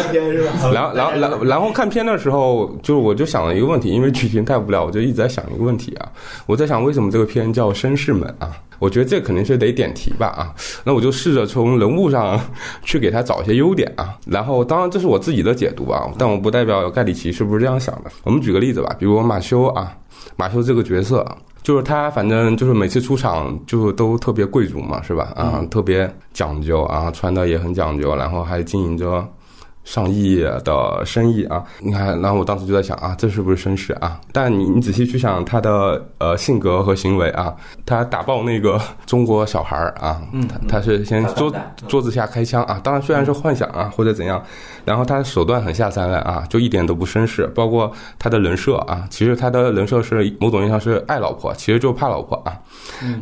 [0.73, 6.11] 然后，然后，然后，然后看片的时候，就是我就想了一个问题，因为剧情太无聊，我就一直在想一个问题啊。
[6.47, 8.53] 我在想，为什么这个片叫《绅士们》啊？
[8.81, 10.53] 我觉得这肯定是得点题吧啊。
[10.85, 12.39] 那我就试着从人物上
[12.83, 14.17] 去给他找一些优点啊。
[14.27, 18.11] 然后，当然这是我自己的解读啊，但我不代表盖里奇是不是这样想的。
[18.25, 19.97] 我们举个例子吧，比如马修啊，
[20.37, 21.27] 马修这个角色。
[21.63, 25.31] 就是他，反正就是每次出场就都特别贵族嘛，是吧？
[25.37, 29.23] 啊，特别讲究啊，穿的也很讲究，然后还经营着
[29.85, 31.65] 上亿的生意啊。
[31.81, 34.21] 你看，然后我当时就在想啊，这是不是绅士啊？
[34.33, 41.53] 但你你仔细去想他的呃性格和行为啊，他打爆那个 中国小孩儿啊，他他是先桌
[41.89, 44.43] 桌子下开枪啊，当然虽然是幻想啊或者怎样，
[44.85, 47.47] 然后他手段很下三滥啊，就一点都不绅士。
[47.55, 52.57] 包括他的人设啊，其实他的人设是某种意义上是爱老婆，其实就怕老婆啊。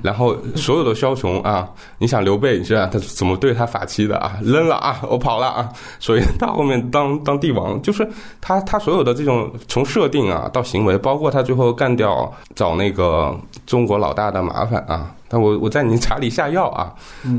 [0.03, 1.69] 然后所有的枭雄啊，
[1.99, 4.39] 你想刘备，你知道他怎么对他法妻的啊？
[4.43, 5.69] 扔了啊，我跑了啊。
[5.99, 8.09] 所以他后面当当帝王，就是
[8.41, 15.15] 他他所有的这种从设定啊到行为，包括他最后干掉找那个中国老大的麻烦啊。
[15.29, 16.93] 但我我在你茶里下药啊，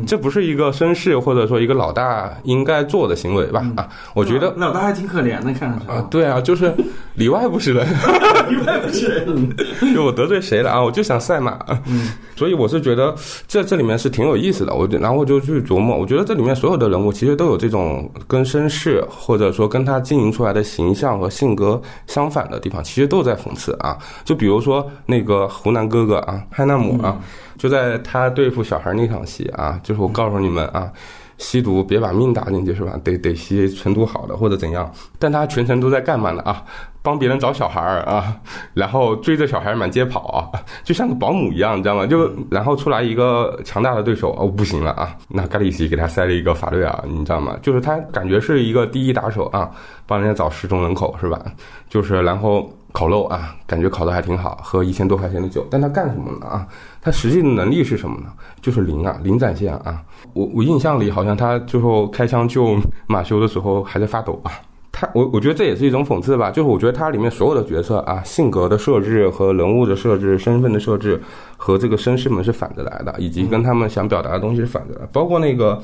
[0.06, 3.66] 这不是一个绅士或者说一个老大应该做的行为吧？
[3.76, 6.74] 啊，我觉得老大还挺可怜的，看上去啊，对啊，就是
[7.16, 7.86] 里外不是人，
[8.50, 9.56] 里外不是人。
[9.94, 10.82] 就我得罪谁了啊？
[10.84, 13.16] 我就想赛马，嗯， 所以我是觉得
[13.48, 14.74] 这这里面是挺有意思的。
[14.76, 23.98] 我就然后我就去琢磨，我觉得这里面所有的人物其实都有这种跟绅士或者说跟他经营出来的形象和性格相反的地方，其实都在讽刺啊。
[24.24, 27.18] 就比如说那个湖南哥哥啊，汉纳姆啊。
[27.60, 30.92] 就在他对付小孩那场戏啊，就是我告诉你们啊，
[31.38, 33.00] 吸毒别把命搭进去是吧？
[33.04, 34.90] 得得吸纯度好的或者怎样。
[35.20, 36.64] 但他全程都在干嘛呢啊？
[37.02, 38.36] 帮别人找小孩儿啊，
[38.74, 42.06] 然后追着小孩满街跑啊，就像个保姆一样，你知道吗？
[42.08, 47.58] 就然后出来一个强大的对手哦，不行了啊，那盖里奇给他塞了一个法律啊，你知道吗？
[47.62, 49.70] 就是他感觉是一个第一打手啊，
[50.08, 51.42] 帮人家找失踪人口是吧？
[51.90, 52.72] 就是然后。
[52.92, 56.66] 烤肉啊，感觉烤的还挺好，喝一千多块钱的酒，但他干什么呢啊？
[57.02, 58.28] 他实际的能力是什么呢？
[58.62, 60.02] 就是零啊，零展现啊。
[60.34, 64.52] 我我印象里好像他最后开枪救马修的时候还在发抖啊。
[64.92, 71.22] 他我我觉得这也是一种讽刺吧，就是我觉得他里面所有的角色啊，性格的设置和人物的设置、身份的设置
[71.56, 75.08] 和这个绅士们是反着来的，以及跟他们想表达的东西是反着的。
[75.14, 75.82] 包括那个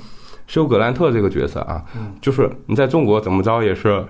[0.48, 1.84] 休格兰特这个角色啊，
[2.20, 4.04] 就是你在中国怎么着也是。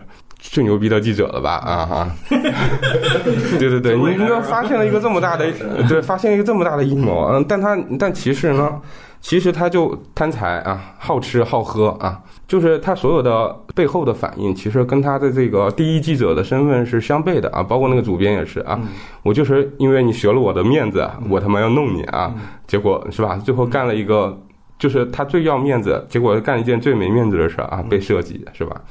[0.51, 1.55] 最牛逼的记者了吧？
[1.55, 2.07] 啊哈！
[2.29, 5.51] 对对对，你应该发现了一个这么大的，
[5.89, 7.25] 对，发现一个这么大的阴谋。
[7.31, 8.79] 嗯，但他但其实呢，
[9.19, 17.61] 其实他就贪财啊，好吃好喝啊，就是他所有的背后的反应，其实跟他的这个第一记者的身份是相悖的啊。
[17.63, 18.79] 包括那个主编也是啊，
[19.23, 22.33] 我就是因为你学了我的面子，我他妈要弄你啊，
[22.67, 23.35] 结果是吧？
[23.43, 24.37] 最后干了一个。
[24.77, 28.81] 就是他最要面子，结果干一件最没面子的事啊，被设计是吧？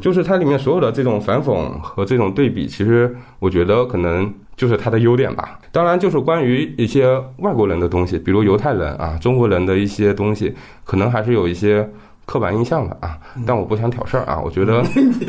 [0.00, 5.58] 就是它里面所有的这种反讽和这种对比，其实我觉得可能就是它的优点吧。
[5.72, 11.88] 当然，就是关于一些外国人的东西，比如犹太人啊、中国人的一些东西，可能还是有一些
[12.24, 13.18] 刻板印象的啊。
[13.44, 14.84] 但我不想挑事儿啊，我觉得，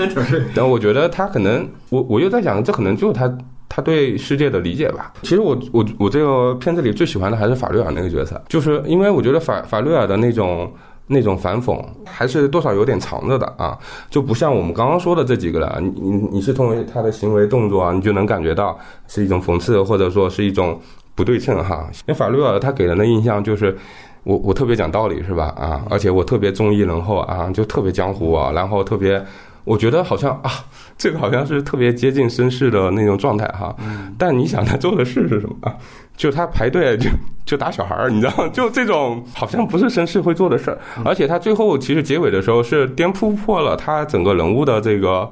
[0.54, 3.36] 但我觉得他可能，我我又在想，这可能就是他。
[3.73, 5.12] 他对世界的理解吧。
[5.23, 10.71] 其实我我我这个片子里最喜欢的还是法律尔那个角色，就是因为我觉得法法律尔的那种。
[11.05, 13.77] 那种反讽还是多少有点藏着的啊，
[14.09, 15.77] 就不像我们刚刚说的这几个了。
[15.81, 20.79] 你你你是通过他的行为动作啊，你就能感觉到是一种讽刺，或者说是一种
[21.13, 21.86] 不对称哈。
[21.91, 23.77] 因为法律尔他给人的印象就是
[24.23, 29.21] 我我特别讲道理是吧啊，而且我特别忠义仁厚啊，就特别江湖啊，然后特别
[29.63, 30.52] 我觉得好像啊，
[30.97, 33.76] 这个好像是特别接近绅士的那种状态哈。
[34.17, 35.73] 但你想他做的事是什么？
[36.15, 37.10] 就他排队就
[37.45, 40.78] 就打小孩儿，你知道， 就这种好像不是绅士会做的事儿。
[41.04, 45.28] 而且他最后其实结尾的时候是颠扑破了他整个人物的这个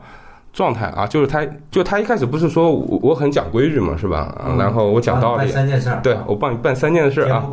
[0.54, 4.36] 状态啊，就是他就他一开始不是说我我很讲规矩嘛，是吧？
[4.58, 7.44] 然后我讲道理，三件事，对我帮你办三件事啊，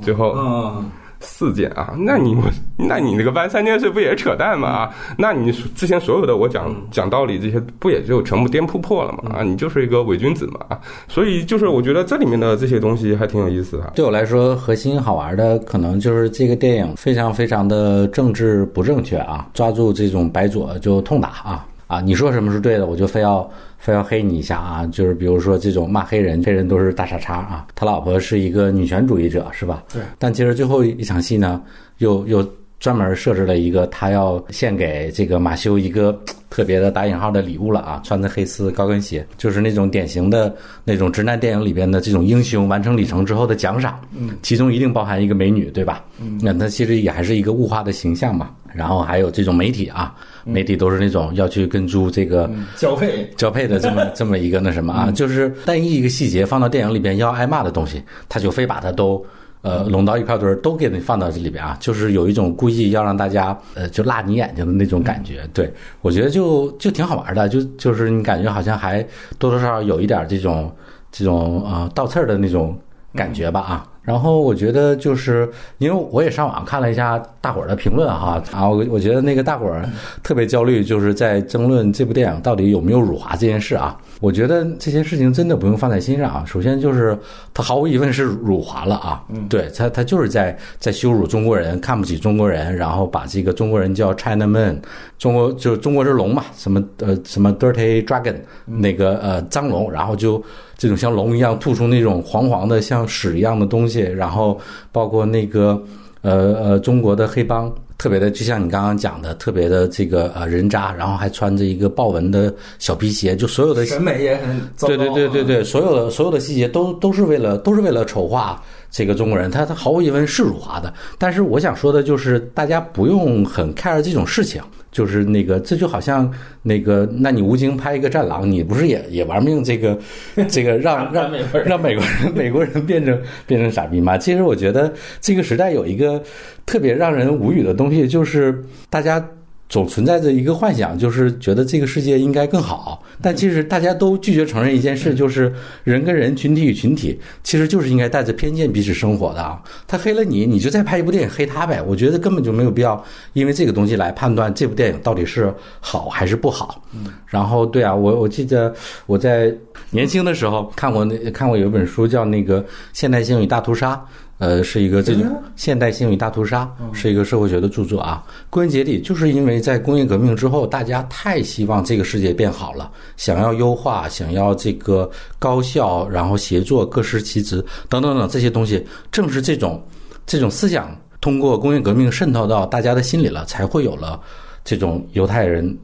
[0.00, 0.90] 最后嗯。
[1.24, 2.42] 四件啊，那你我，
[2.76, 4.68] 那你那个办三件事不也是扯淡吗？
[4.68, 9.36] 啊，那你之前所有的我讲讲道理这些，不也就全部颠扑破了吗？
[9.38, 13.92] 啊，你就是一个伪君子嘛啊，所以就是我觉得这里面的这些东西还挺有意思的。
[13.94, 23.50] 对我来说，核心好玩的可能就是这个电影非常非常的政治不正确啊，抓住这种白左就痛打啊啊，你说什么是对的，我就非要。
[23.84, 27.66] 非要黑你一下啊，就是比如说这种骂黑人，黑人都是大傻叉啊。
[27.74, 29.84] 他老婆是一个女权主义者，是吧？
[29.92, 30.00] 对。
[30.18, 31.60] 但其实最后一场戏呢，
[31.98, 32.42] 又又
[32.80, 36.18] 专门设置了一个他要献给这个马修一个
[36.48, 44.00] 特别的打引号的礼物了啊，穿着黑丝高跟鞋，就是那种典型的那种直男电影里边的这种英雄完成里程之后的奖赏。
[44.16, 44.30] 嗯。
[44.40, 46.02] 其中一定包含一个美女，对吧？
[46.18, 46.40] 嗯。
[46.42, 48.48] 那他其实也还是一个物化的形象嘛。
[48.72, 50.16] 然后还有这种媒体啊。
[50.44, 59.24] 媒体都是那种要去跟猪这个交配交配的这么 这么一个那什么啊，就是单一一个细节放到电影里边要挨骂的东西，他就非把它都
[59.62, 65.48] 呃拢到一块堆儿都给你放到这里边啊，就是有一种故意要让大家呃就辣你眼睛的那种感觉。
[65.54, 69.02] 对我觉得就就挺好玩的，就就是你感觉好像还
[69.38, 70.70] 多多少少有一点这种
[71.10, 72.78] 这种啊倒刺儿的那种
[73.14, 73.86] 感觉吧啊。
[74.04, 79.88] 然后我觉得就是因为我也上网看了一下大伙儿的评论哈，啊我我觉得那个大伙儿
[80.22, 83.96] 特别焦虑，就是在争论这部电影到底有没有辱华这件事啊。
[84.24, 86.44] 我觉得这些事情真的不用放在心上啊。
[86.46, 87.16] 首先就是
[87.52, 94.80] 他毫无疑问是辱华了啊，对他他就是在在羞辱中国人，看不起中国人，然后把这个中国人叫 China Man，
[95.18, 100.42] 中国就是中国之龙嘛，什么呃什么 Dirty Dragon 那个呃脏龙，然后就。
[100.76, 104.58] 这种像龙一样吐出那种黄黄的像屎一样的东西，然后
[104.90, 105.80] 包括那个
[106.20, 120.92] 呃呃中国的黑帮，特别的就像你刚刚讲的，特别的这个呃人渣，然后还穿着一个豹纹的小皮鞋，就所有的审美也很对对对对对，所有的所有的细节都都是为了都是为了丑化这个中国人，他他毫无疑问是辱华的。
[121.18, 124.60] 但是我想说的就是，大家不用很 care 这种事情。
[124.94, 129.98] 就是那个，这就好像那个，那你吴京拍一个战狼，你不是也也玩命这个，
[130.48, 131.30] 这个让让
[131.66, 134.16] 让美国人美国人变成变成傻逼吗？
[134.16, 136.22] 其实我觉得这个时代有一个
[136.64, 139.22] 特别让人无语的东西，就是大家。
[139.68, 149.60] 总存在着一个幻想，就是觉得这个世界应该更好，但其实大家都拒绝承认一件事，就是人跟人、群体与群体，其实就是应该带着偏见彼此生活的啊。
[149.86, 151.82] 他黑了你，你就再拍一部电影黑他呗。
[151.82, 156.80] 我觉得根本就没有必要因为这个东西来判断这部电影到底是好还是不好。
[156.92, 158.72] 嗯，然后对啊，我我记得
[159.06, 159.52] 我在
[159.90, 163.94] 年轻的时候看过那看过有一本书叫那个《现代性与大屠杀》。
[164.38, 168.24] 呃，是一个这种现代性与大屠杀，是一个社会学的著作啊。
[168.50, 179.80] 归根结底，就是因为在工业革命之后，大家太希望这个世界变好了，想要优化，想要这个高效，然后协作，各司其职，等等等这些东西，正是这种
[180.26, 184.20] 这种思想通过工业革命渗透到大家的心里了，才会有了
[184.64, 185.76] 这种犹太人。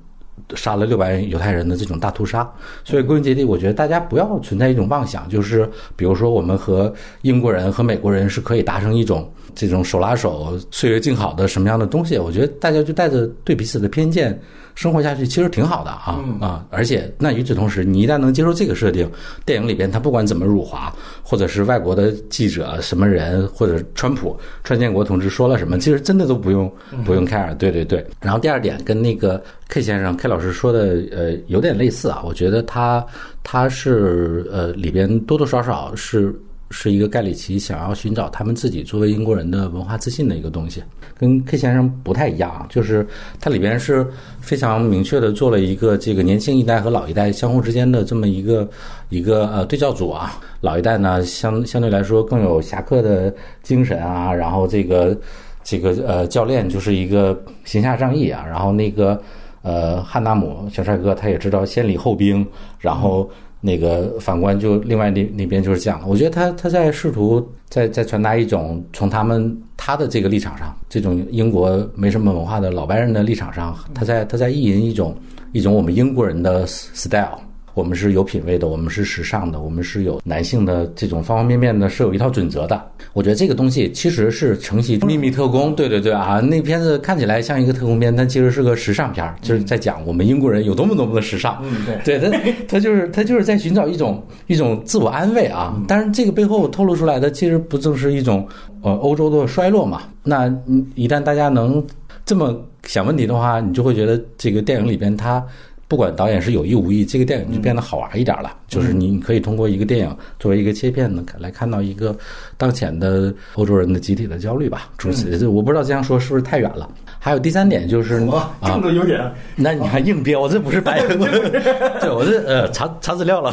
[0.54, 2.50] 杀了六百人犹太人的这种大屠杀，
[2.84, 12.18] 所以归根结底，我觉得大家不要存在一种妄想，就是比如说我们和英国人和美国人是可以达成一种这种手拉手、岁月静好的什么样的东西？
[12.18, 14.40] 我觉得大家就带着对彼此的偏见。
[14.74, 16.64] 生活下去其实挺好的啊啊！
[16.70, 19.10] 而且那与此同时，你一旦能接受这个设定，
[19.44, 26.70] 电影里边他不管怎么辱华，或者是外国的记者什么人，或者川普、川建国同志说了什么，其实真的都不用
[27.04, 27.54] 不用 care。
[27.56, 28.04] 对对对。
[28.20, 33.04] 然后第二点跟那个 K 先生 K 老师说的呃有点类似啊，我觉得他
[33.42, 36.34] 他是呃里边多多少少是。
[36.70, 40.80] 是一个盖里奇想要寻找他们自己作为英国人的文化自信的一个东西，
[41.18, 43.04] 跟 K 先生不太一样，就是
[43.40, 44.06] 它里边是
[44.40, 48.68] 非常明确的做了一个这个年轻一代和老一代相互之间的这么一个
[49.08, 50.40] 一个呃对照组啊。
[50.60, 55.18] 老一代呢相相对来说更有侠客的精神啊，然后这个
[55.64, 59.20] 这个呃教练就是一个行侠仗义啊，然后那个
[59.62, 62.46] 呃汉纳姆小帅哥他也知道先礼后兵，
[62.78, 63.28] 然后。
[63.60, 75.14] 那个反观就另外那那边就是讲了，我觉得他他在试图在在传达一种从他们他的这个立场上，这种英国没什么文化的老白人的立场上，他在他在意淫一种
[75.52, 77.38] 一种我们英国人的 style。
[77.80, 82.78] 我们是有品位的，我们是时尚的，我们是有男性的这种方方面面的，是有一套准则的。
[83.14, 91.58] 我觉得这个东西其实是承袭《秘密特工》，对对对啊，那片子看起来像一个特工片，但其实是个时尚片儿，就是在讲我们英国人有多么多么的时尚。
[91.64, 95.74] 嗯，对，对他，他就是他就是在寻找一种一种自我安慰啊。
[95.88, 98.46] 但是这个背后透露出来的，其实不正是一种
[98.82, 100.02] 呃欧洲的衰落嘛？
[100.22, 100.46] 那
[100.94, 101.82] 一旦大家能
[102.26, 102.54] 这么
[102.84, 105.42] 想问题的话，你就会觉得这个电影里边它。
[105.90, 108.56] 不管导演是有意无意，这个电影就变得好玩一点了。
[108.68, 112.16] 就是你可以通过一个电影作为一个切片呢，来看到一个
[112.56, 114.88] 当前的欧洲人的集体的焦虑吧。
[114.96, 116.88] 诸此，我不知道这样说是不是太远了。
[117.22, 119.20] 还有第三点就是啊，这么多优点，
[119.54, 121.00] 那你还硬标，这不是白？
[122.00, 123.52] 对，我这呃查查资料了。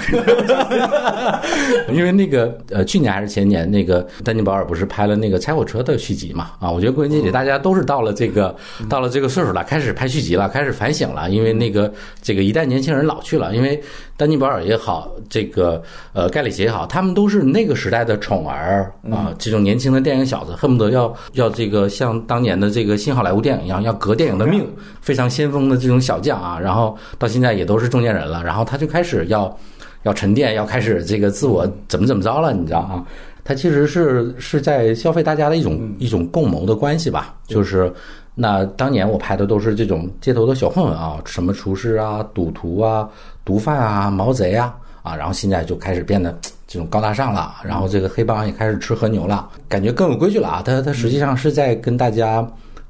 [1.92, 6.52] 因为那个呃去年还是前年，那个丹尼保尔不是拍了那个拆火车的续集嘛？
[6.60, 8.56] 啊，我觉得归根结底大家都是到了这个
[8.90, 11.30] 到了这个岁数了，开始拍续集了，开始反省了。
[11.30, 11.92] 因为那个
[12.22, 13.84] 这个一代年轻人老去了，因为
[14.18, 23.66] 丹尼保尔也好，这个呃盖里奇也好，他们都是那个时代的宠儿啊，这种年轻的电影小子，恨不得要要这个像当年的这个新好莱坞电影。
[23.68, 24.66] 一样要革电影的命，
[25.02, 29.56] 非常先锋的这种小将啊，然后到现在也都是中间人了，然后他就开始要
[30.04, 33.06] 要沉淀，要开始这个自我怎么怎么着了，你知道啊？
[33.44, 37.36] 他其实是是在消费大家的一种一种共谋的关系吧？
[37.46, 37.94] 就是
[38.40, 43.10] 那当年我拍的都是这种街头的小混混啊，什么厨师啊、赌徒啊、
[43.44, 50.62] 毒贩啊、毛贼啊啊，然后现在就开始变得 这种高大上了，然后这个黑帮也开始吃和牛了，感觉更有规矩了啊！
[50.64, 52.48] 他他实际上是在跟大家。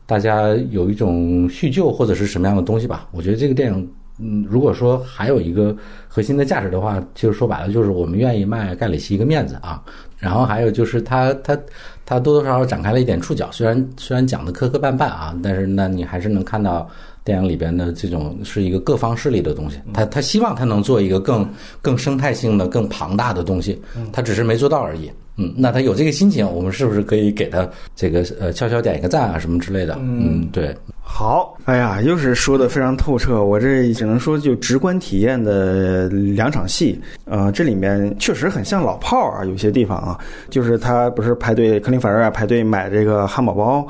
[0.09, 3.05] 大家有一种叙旧或者是什么样的东西吧？
[3.11, 5.75] 我觉得这个电影，嗯，如果说还有一个
[6.07, 9.83] 核心的价值的话，其实说白了就是我们愿意卖盖里奇一个面子啊。
[10.17, 11.55] 然后还有就是他他
[12.03, 16.89] 他多多少少展开了一点触角，虽然虽然讲的磕磕绊绊啊，但是那你还是能看到
[17.23, 19.77] 电影里边的这种是一个各方势力的东西。
[19.93, 21.47] 他他希望他能做一个更
[21.83, 23.79] 更生态性的、更庞大的东西，
[24.11, 25.11] 他只是没做到而已。
[25.35, 29.95] 嗯，那他有这个心情，我们是不是可以给他这个呃悄悄点一个赞啊什么之类的？
[29.99, 30.75] 嗯，对。
[31.19, 40.15] 好，哎呀，又是说的非常透彻，我这只能说就直观体验的两场戏，呃，这里面确实很像老炮儿啊，有些地方啊，
[40.47, 43.87] 就是他不是排队，克林法瑞尔排队买这个汉堡包，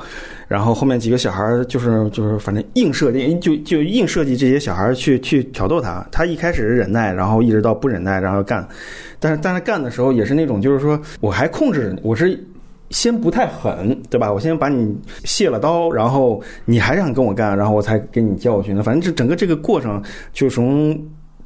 [0.48, 8.66] 然后后面几个小孩儿就是就是反正硬设计，就就硬设计这些小孩儿去去挑逗他，他一开始是忍耐，然后一直到不忍耐，然后干，
[9.20, 12.42] 但是但是干的时候也是那种就是说我还控制，我是。
[12.90, 14.32] 先不太狠，对吧？
[14.32, 18.82] 我先把你卸了刀，然后你还想跟我干，然后我才给你教训的。
[18.82, 20.98] 反正这整个这个过程，就从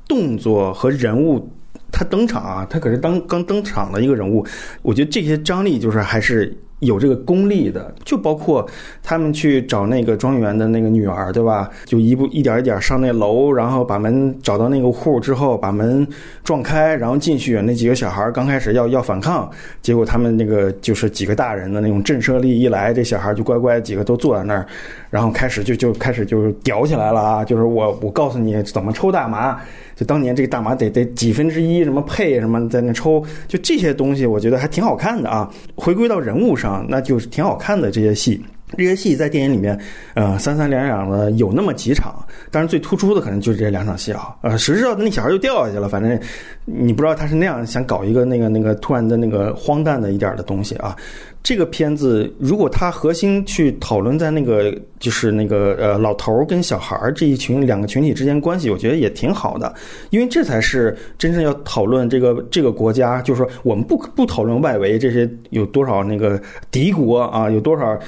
[0.07, 1.49] 动作和人物
[1.90, 4.47] 他登场啊，他可是当刚登场的一个人物，
[4.82, 6.57] 我觉得这些张力就是还是。
[6.83, 8.68] 有这个功力的，就包括
[9.03, 11.70] 他们去找那个庄园的那个女儿，对吧？
[11.85, 16.07] 就一步一点一点上那楼，然后把门找到那个户之后，把门
[16.43, 17.61] 撞开，然后进去。
[17.62, 19.49] 那几个小孩刚开始要要反抗，
[19.80, 24.66] 结果他们那个就是几个大人的那种震慑力一来，这小孩就乖乖几个都坐在那儿，
[25.11, 27.45] 然后开始就就开始就是屌起来了啊！
[27.45, 29.61] 就是我我告诉你怎么抽大麻。
[29.95, 35.49] 就当年这个大麻得得几分之一什么配什么在那抽，就这些东西，我觉得还挺好看的啊。
[35.76, 38.43] 回归到人物上，啊那就是挺好看的这些戏。
[38.77, 39.79] 这些戏在电影里面，
[40.14, 42.14] 呃，三三两两的有那么几场，
[42.51, 44.35] 当然最突出的可能就是这两场戏啊。
[44.43, 46.18] 呃，谁知道那小孩就掉下去了，反正
[46.64, 50.97] 你不知道他是那样想搞一个那个那个突然的那个荒诞的一点的东西啊。
[51.45, 59.75] 这个片子如果它核心去讨论在那个就是那个呃老头儿跟小孩儿这一群两个群体之间关系，我觉得也挺好的，
[60.11, 67.99] 因为这才是真正要讨论这个这个国家，就是说我们不不讨论外围这些有多少那个敌国啊，有多少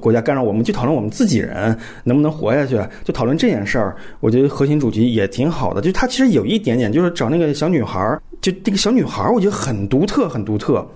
[0.00, 3.96] 国家干扰我们，就讨论我们自己人能不能活下去，就讨论这件事儿。
[4.20, 10.86] 我觉得核心主题也挺好的，就他其实有一点点就是找那个小女孩儿，就这个小女孩儿，我觉得很独特，很独特。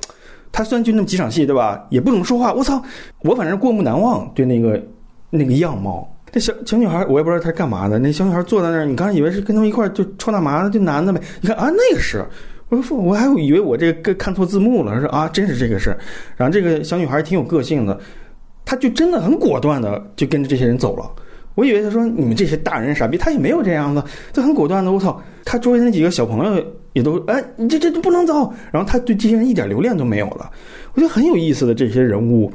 [0.51, 1.85] 他虽然就那么几场戏，对吧？
[1.91, 2.53] 也不怎么说话。
[2.55, 2.83] 我操，
[3.22, 4.31] 我反正过目难忘。
[4.35, 4.83] 对那个
[5.29, 7.99] 那个样貌，那小小女孩，我也不知道她是干嘛的。
[7.99, 11.20] 那小女孩坐在那儿，你刚才以为是跟他们一块儿就抽大麻的，就男的呗。
[11.43, 12.24] 你看啊，那个是，
[12.70, 15.99] 我说我还以为我这个看错字幕了，说啊，真是这个事儿。
[16.35, 18.01] 然后这个小女孩挺有个性的，
[18.69, 21.11] 他就真的很果断的就跟着这些人走了。
[21.55, 24.93] 我以为他说你们这些大人傻逼，他也没有这样子，他很果断的。
[24.93, 26.62] 我操，他周围那几个小朋友
[26.93, 28.53] 也都哎，你这这都不能走。
[28.71, 30.51] 然后他对这些人一点留恋都没有了。
[30.93, 32.53] 我觉得很有意思的这些人物，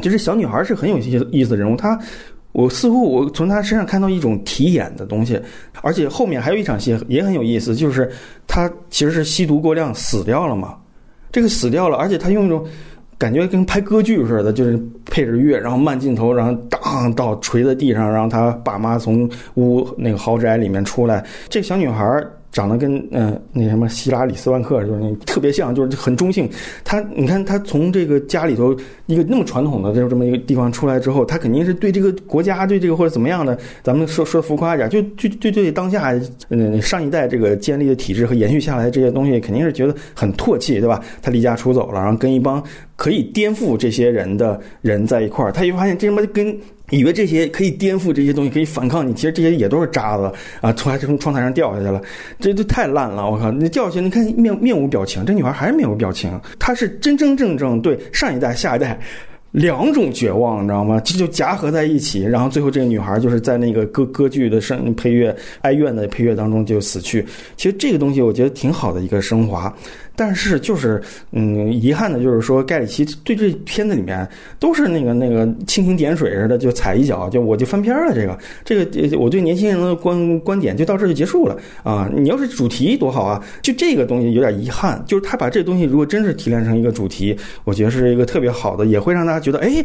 [0.00, 1.74] 就是小女孩是很有意思意思的人物。
[1.74, 1.98] 她
[2.52, 5.42] 我似乎我从她身上看到一种提眼的东西，
[5.82, 8.08] 而且后面还有一场戏也很有意思，就是
[8.46, 10.76] 她其实是吸毒过量死掉了嘛，
[11.32, 12.64] 这个死掉了，而且她用一种
[13.18, 26.48] 感觉跟拍歌剧似的，就是配着乐，然后慢镜头，然后当到垂在地上，然后他爸妈从屋那个豪宅里面出来，这小女孩长得跟嗯、呃那什么希拉里斯万克就是那特别像，就是很中性。
[26.82, 28.74] 他你看他从这个家里头
[29.06, 36.12] 一个那么传统的这这么一个地方出来之后，他肯定是对这个国家对这个或者怎么样的，咱们说说浮夸一点，就就就对当下
[36.48, 41.02] 嗯上一代这个建立的体制和延续下来的这些东西，肯定是觉得很唾弃，对吧？
[41.20, 42.62] 他离家出走了，然后跟一帮
[42.96, 46.56] 可以颠覆这些人的人在一块儿，他一发现这他妈跟
[46.90, 50.72] 以为这些可以颠覆这些东西，可以反抗你，其实这些也都是渣子啊！
[50.72, 52.00] 突然就从窗台上掉下去了，
[52.40, 53.30] 这都太烂了！
[53.30, 58.98] 我靠，你掉下去，你看面面无表情，这女孩还是面无表情，她是真真正正对上一代、下一代。
[59.52, 61.00] 两种绝望，你知道吗？
[61.00, 67.24] 这就夹合在一起，然后最后这个女孩就是在那个歌歌剧的声配乐、哀怨的配乐当中就死去。
[67.56, 69.74] 其实这个东西我觉得挺好的一个升华，
[70.18, 71.00] 但是就是
[71.30, 78.12] 嗯，遗憾的就是说盖里奇对这片子里面都是那个那个蜻蜓点水似的，就踩一脚就我就翻篇了。
[78.64, 82.10] 这个这个我对年轻人的观观点就到这就结束了啊！
[82.12, 83.40] 你要是主题多好啊！
[83.62, 89.84] 就这个东西有点遗憾，就是他把这东西如果真是提炼成一个主题，我觉得是一个特别好的，也会让大家觉得哎，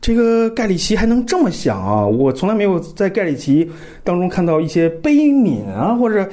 [0.00, 2.06] 这个盖里奇还能这么想啊！
[2.06, 3.68] 我从来没有在盖里奇
[4.04, 6.28] 当中看到一些悲悯啊，或者。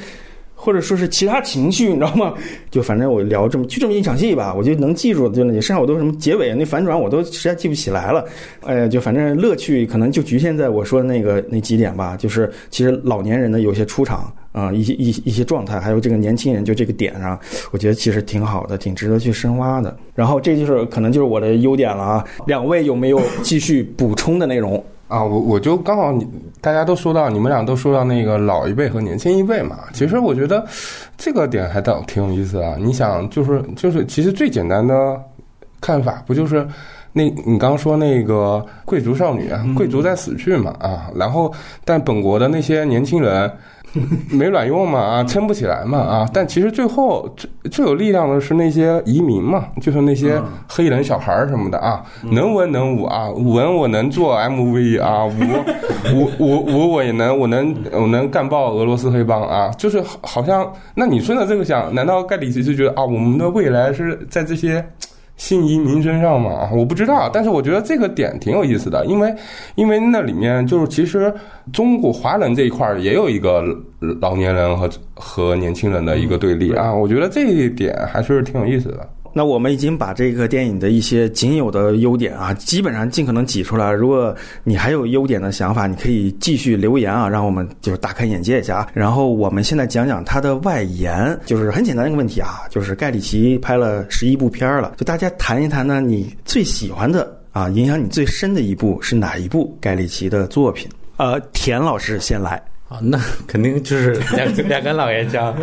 [0.61, 2.33] 或者说是其他情绪，你知道吗？
[2.69, 8.25] 就反正我聊这么就这么一场戏吧，我就能记住，就那些，剩下我都什么结尾那反转我都实在记不起来了。
[8.65, 12.17] 哎，就反正乐趣可能就局限在我说的那个那几点吧。
[12.17, 17.39] 就是其实老年人的有些出场啊、一些一一些状态，还有这个年轻人就这个点上，
[17.71, 19.95] 我觉得其实挺好的，挺值得去深挖的。
[20.13, 22.25] 然后这就是可能就是我的优点了啊。
[22.47, 24.83] 两位有没有继续补充的内容？
[25.09, 26.25] 啊，我我就刚好你
[26.61, 29.79] 大家都说到，你们俩都说到那个老一辈和年轻一辈嘛。
[29.91, 30.65] 其实我觉得
[31.17, 32.75] 这个点还倒挺有意思啊。
[32.79, 35.19] 你想，就是就是，其实最简单的
[35.81, 36.65] 看法不就是
[37.11, 41.51] 那你刚刚说那个贵族少女啊，贵族在死去嘛啊，然后
[41.83, 43.51] 但本国的那些年轻人。
[44.29, 46.29] 没卵用嘛啊，撑不起来嘛啊！
[46.33, 55.31] 但其实最后最最有力量的是那些移民嘛，就是那些黑人小孩儿什么的啊，能文能武啊，武文我能做 MV 啊，武
[56.13, 64.85] 武武武我也能，我能我能干爆俄罗斯黑帮啊，就是好好像，那你顺着这个想，难道盖里奇就觉得啊，我们的未来是在这些？
[65.39, 69.33] 新移民身上嘛，我不知道，但是我觉得这个点挺有意思的，因为
[69.75, 71.33] 因为那里面就是其实
[71.71, 73.63] 中国华人这一块也有一个
[74.19, 79.09] 老年人和和年轻人的一个对立啊，我觉得这一点还是挺有意思的。
[79.33, 83.91] 那我们已经把这个电影的一些仅有的优点啊，基本上尽可能挤出来。
[83.91, 88.87] 如果你还有优点的想法，你可以继续留言啊，让我们就是大开眼界一下啊。
[88.93, 100.89] 然后我们现在讲讲它的外延，就是很简单一个问题啊，就是盖里奇拍了十一部片儿了，就大家谈一谈呢，你最喜欢的啊，影响你最深的一部是哪一部盖里奇的作品？
[101.17, 102.61] 呃，田老师先来。
[102.89, 105.55] 啊，那肯定就是两两根老烟枪，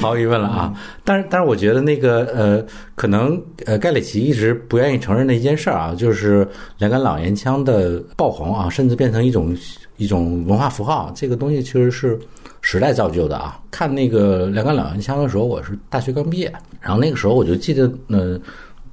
[0.00, 0.72] 毫无疑问了啊。
[1.04, 2.64] 但是，但是我觉得那个呃，
[2.94, 9.54] 可能呃，盖里奇一直不愿意承认的一件事啊，就是两根老烟枪的爆红啊，甚至变成一种
[9.98, 12.18] 一种文化符号，这个东西其实是
[12.62, 13.60] 时代造就的啊。
[13.70, 16.50] 看那个两根老烟枪的时候，我是大学刚毕业，
[16.80, 18.40] 然后那个时候我就记得，呃，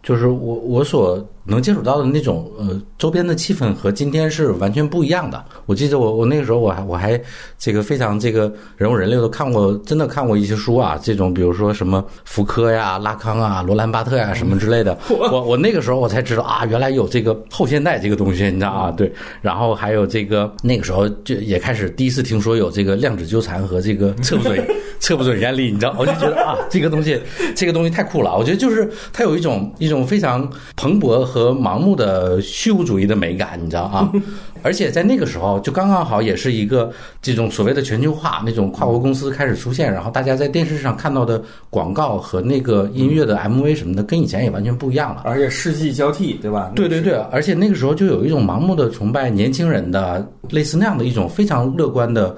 [0.04, 5.44] 就是我我所能接触到的那种呃周边的气氛和今天是完全不一样的。
[5.66, 7.20] 我记得我我那个时候我还我还
[7.58, 14.98] 这个非常这个人物人类都看过，真的看过一些书啊，这种比如说什么福柯呀、拉康啊、罗兰巴特呀什么之类的。
[15.10, 18.92] 我我那个时候我才知道啊，原来有这个后现代这个东西，你知道啊？
[18.92, 24.68] 对，然后还有这个那个时候就也开始第一次听说有这个量子纠缠和这个测不准
[25.00, 25.96] 测不准原理，你知道？
[25.98, 27.20] 我就觉得啊，这个东西
[27.56, 28.36] 这个东西太酷了。
[28.38, 34.12] 我觉得就是它有一种一种非常蓬勃和盲目的虚无主义的美感，你知道啊？
[34.64, 45.22] 而且在那个时候，就刚刚好也是一个这种所谓的全球化，那种跨国公司开始出现，然后大家在电视上看到的广告和那个音乐的 MV 什么的，跟以前也完全不一样了。
[45.26, 46.72] 而且世纪交替，对吧？
[46.76, 52.36] 对对对，而且那个时候就有一种盲目的崇拜年轻人的，类似那样的一种非常乐观的。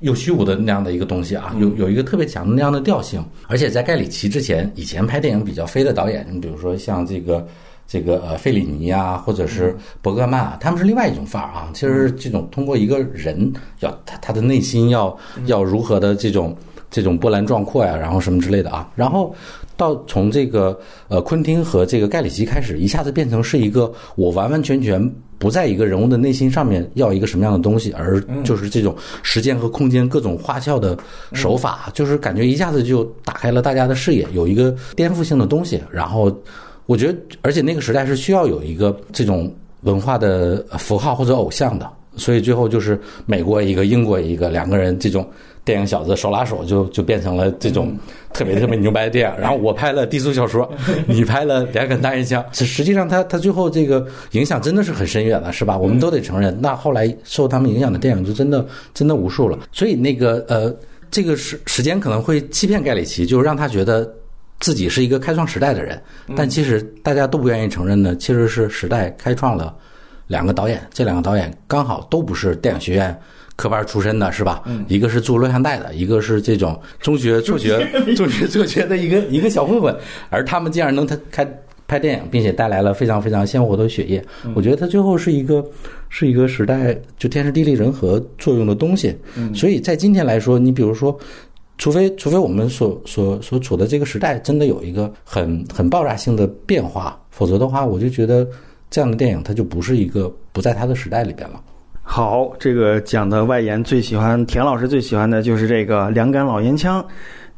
[0.00, 7.46] 又虚无的那样的一个东西啊，有有一个特别强的那样的调性，而且在盖里奇之前，以前拍电影比较飞的导演，你比如说像这个
[7.86, 11.70] 这个呃费里尼啊，或者是伯格曼啊，他们是另外一种范儿啊。
[11.72, 15.16] 其实这种通过一个人要他他的内心要
[15.46, 16.56] 要如何的这种
[16.90, 18.90] 这种波澜壮阔呀，然后什么之类的啊。
[18.94, 19.34] 然后
[19.76, 20.78] 到从这个
[21.08, 30.96] 呃昆汀和这个盖里奇开始，一下子变成是一个我完完全全不在一个人物的内心上面要一个什么样的东西，而就是这种时间和空间各种花俏的
[31.32, 35.82] 手法，就是感觉一下子就打开了大家的视野，有一个颠覆性的东西。
[35.90, 36.32] 然后
[36.86, 41.90] 我觉得，而且那个时代是需要有一个这种文化的符号或者偶像的。
[42.16, 45.28] 所以最后就是美国一个，英国一个，两个人这种
[45.64, 47.92] 电影小子手拉手就就变成了这种
[48.32, 49.36] 特别特别牛掰的电影。
[49.40, 50.70] 然后我拍了低俗小说，
[51.08, 52.44] 你拍了两杆大烟枪。
[52.52, 55.76] 实实际上，他他最后这个影响真的是很深远了，是吧？
[55.76, 56.56] 我们都得承认。
[56.60, 58.64] 那后来受他们影响的电影就真的
[58.94, 59.58] 真的无数了。
[59.72, 60.72] 所以那个呃，
[61.10, 64.08] 这个时时间可能会欺骗盖里奇，就让他觉得
[64.64, 66.00] 自己是一个开创时代的人。
[66.34, 69.76] 但其实大家都不愿意承认的，其实是时代开创了。
[70.26, 73.14] 两个导演，这两个导演刚好都不是电影学院
[73.56, 74.64] 科班出身的，是吧？
[74.88, 77.86] 一个是做录像带的，一个是这种中学辍 学、
[78.16, 79.94] 中学辍学的一个一个小混混，
[80.30, 81.46] 而他们竟然能他开
[81.86, 84.24] 拍电影，并且带来了非常非常鲜活的血液。
[84.54, 85.62] 我觉得他最后是一个
[86.08, 89.14] 是一个时代就天时地利人和作用的东西。
[89.54, 91.16] 所以在今天来说，你比如说，
[91.78, 98.46] 除非除非我们所所所处的这个时代真的有一个很很爆炸性的变化，否则的话，我就觉得。
[98.90, 101.60] 这样的电影，它就不是一个不在它的时代里边了。
[102.00, 107.04] 好，这个讲的外延最喜欢，田老师最喜欢的就是这个两杆老烟枪。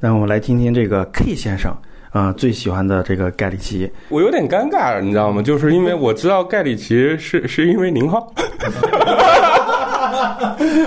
[0.01, 1.77] 那我们来听听这个 K 先生
[2.11, 3.91] 啊最喜欢的这个盖里奇。
[4.09, 5.43] 我有点尴尬，你知道吗？
[5.43, 8.33] 就是因为我知道盖里奇是是因为宁浩。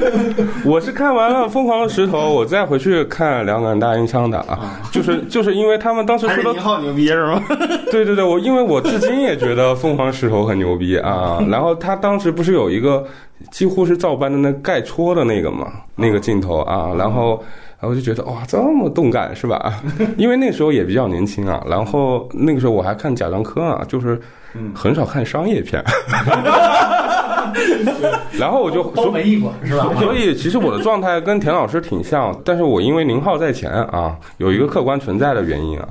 [0.66, 7.42] 我是看完了《疯狂的石头》，我再回去看《两杆大烟枪》的啊，就是就是因为他们当时说的你好牛逼是吗？
[7.92, 11.40] 对对对，我因为 我至今也觉得《疯狂石头》很牛逼啊。
[11.50, 13.06] 然后他当时不是有一个
[13.52, 17.42] 几乎是照搬的那盖戳的那个嘛，那个镜头啊，然后
[17.80, 19.82] 然后就觉得哇，这么动感是吧？
[20.18, 24.20] 因为那时候也比较年轻啊，然后那个时候我还看贾樟柯啊，就是
[24.76, 25.84] 很少看商业片。
[28.40, 29.90] 然后我就都没译过是吧？
[30.00, 35.88] 所以其实我的状态跟田老师挺像，但是我因为宁浩在前啊，有一个客观存在的原因啊，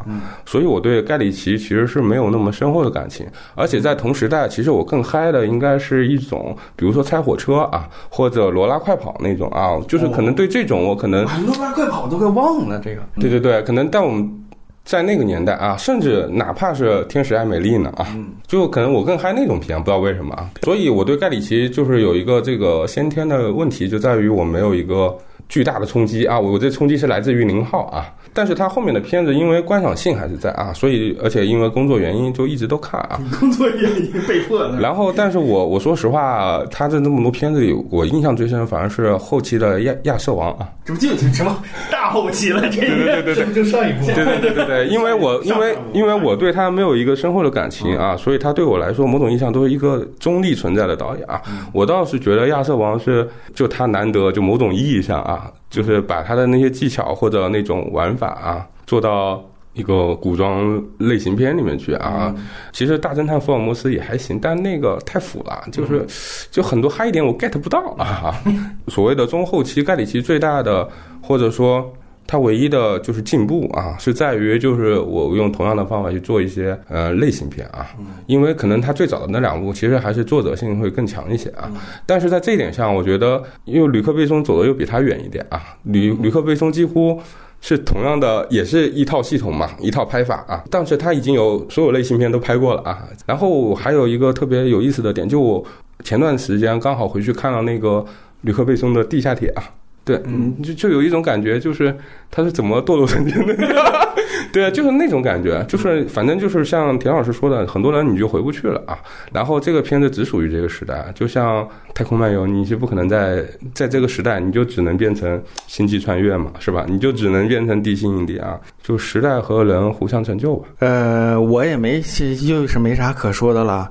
[0.47, 3.27] 所以我对盖里奇其实是没有那么深厚的感情。
[3.55, 13.03] 而且在同时代，其实我更嗨的应该是一种，比如说拆火车啊，或者罗拉快跑那种啊，就是可能对这种我可能罗拉快跑都快忘了这个。
[13.21, 14.45] 对对对，可能但我们。
[14.89, 18.09] 在那个年代啊，甚至哪怕是《天使爱美丽》呢啊，
[18.47, 20.49] 就可能我更嗨那种片，不知道为什么啊。
[20.63, 25.15] 所以我对盖里奇就是有一个这个先天的问题，就在于我没有一个
[25.47, 28.09] 巨大的冲击啊，我这冲击是来自于宁浩啊。
[28.39, 33.19] 但是他后面的片子因为观赏性还是在啊，所以而且因为工作原因就一直都看啊。
[33.41, 34.79] 工作原因被迫的。
[34.79, 40.69] 然后，但是我我说实话，他的那么多片子里，我印象最深反而是后期的亚亚瑟王啊。
[40.85, 41.61] 这不就什么
[41.91, 42.61] 大后期了？
[42.71, 44.07] 这对对对对，就上一部。
[44.07, 51.43] 对对对对对，因为我 因为因为我对他没有一个深厚的感情啊，所以他对我来说某种意义上都是一个中立存在的导演啊。
[51.73, 58.67] 我倒是觉得亚瑟王是就他难得就某种意义上啊，就是把他的那些技巧或者那种玩法啊。
[58.87, 59.45] 做到
[59.75, 62.35] 一个古装类型片里面去啊，
[62.73, 66.07] 其实大侦探福尔摩斯也还行，但那个太腐了，就是
[66.51, 68.35] 就很多嗨一点我 get 不到啊。
[68.89, 70.89] 所谓的中后期盖里奇最大的，
[71.23, 71.93] 或者说
[72.29, 77.89] 他唯一的就是进步啊，是在于就是我用同样的方法去做一些呃类型片啊，
[78.27, 81.69] 因为可能他最早的那两部其实还是作者性会更强一些啊，
[82.07, 87.21] 但是在这一点上，我觉得因为吕克贝松走的又比他远一点啊，吕吕克贝松几乎。
[87.61, 90.63] 是同样的，也是一套系统嘛，一套拍法啊。
[90.71, 93.03] 但是他已经有所有类型片都拍过了啊。
[93.27, 95.65] 然后还有一个特别有意思的点，就我
[96.05, 98.07] 前段时间刚好回去看了那个
[98.43, 99.65] 吕克贝松的《地下铁》啊。
[100.09, 101.95] 对，嗯，就就有一种感觉，就是
[102.31, 103.55] 他是怎么堕落成这样的？
[104.51, 108.97] 对啊，就是那种感觉，就是反正就是像田老师说的，很多人你就回不去了啊。
[109.31, 113.45] 然后这个片子只属于这个时代，就像《太空漫游》，你是不可能在
[113.75, 116.87] 在这个时代，你就只能变成星际穿越嘛，是吧？
[116.89, 120.69] 你就只能变成地心引力啊，就时代和人互相成就吧。
[120.79, 122.03] 呃，我也没
[122.49, 123.91] 又是没啥可说的了。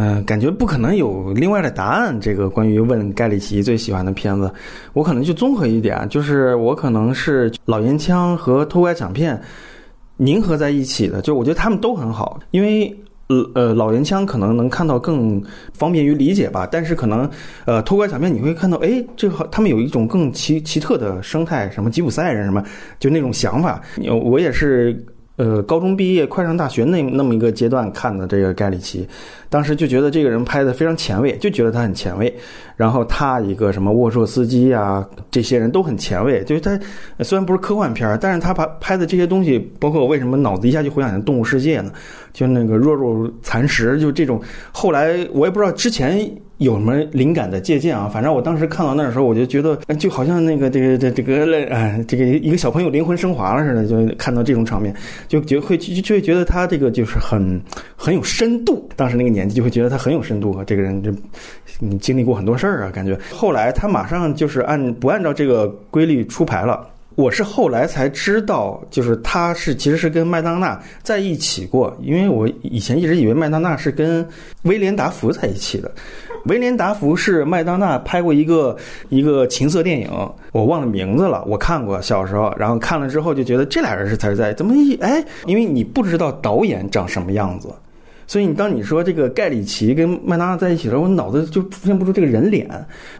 [0.00, 2.16] 嗯，感觉不可能有另外的答案。
[2.20, 4.48] 这个关于问盖里奇最喜欢的片子，
[4.92, 9.40] 我可能就综合一点，就是我可能是老烟枪和偷拐抢骗
[10.16, 11.20] 凝合在一起的。
[11.20, 12.96] 就我觉得他们都很好，因为
[13.26, 15.42] 呃呃老烟枪可能能看到更
[15.72, 17.28] 方便于理解吧，但是可能
[17.64, 22.62] 呃偷拐抢骗你会看到，哎，这好，他们有一种更奇奇特的生态，什么吉普赛人什么，
[23.00, 23.82] 就那种想法。
[24.22, 25.04] 我也是。
[25.38, 29.08] 呃高中毕业快上大学那那么一个阶段看的这个盖里奇，
[29.48, 32.32] 当时就觉得这个人拍的非常前卫，就觉得他很前卫。
[32.76, 36.44] 然后他一个什么沃硕斯基啊，这些人都很前卫。
[36.44, 36.78] 就是他
[37.24, 41.90] 虽然不是科幻片，但是他拍拍的这些东西，包括我为什么脑子一下就回想起《动物世界》呢？
[42.32, 44.40] 就那个弱肉残食，就这种。
[44.70, 54.94] 后来我也不知道之前有什么灵感的借鉴啊，反正我当时看到那的时候，我就觉得就好像那个这个这这个哎，这个一个小朋友灵魂升华了似的，就看到这种场面，
[55.28, 57.60] 就觉会就会觉得他这个就是很
[57.96, 58.88] 很有深度。
[58.96, 61.12] 当时那个年纪就会觉得他很有深度啊，这个人就
[61.78, 63.16] 你经历过很多事儿啊，感觉。
[63.30, 66.88] 后来他马上就是按不按照这个规律出牌了。
[67.14, 74.24] 我是后来才知道，就是他是其实是跟麦当娜在一起过，因为我以前一直以为麦当娜是跟
[74.62, 75.90] 威廉达福在一起的。
[76.44, 78.76] 威廉达福是麦当娜拍过一个
[79.08, 80.10] 一个情色电影，
[80.52, 87.68] 我忘了名字了，我看过小时候，然后看了之后就觉得这俩人是才是在怎么一哎，因为你不知道导演长什么样子。
[88.28, 92.68] 所以你当你说这个盖里奇跟麦当娜在一起的时候，我脑子就出现不出这个人脸。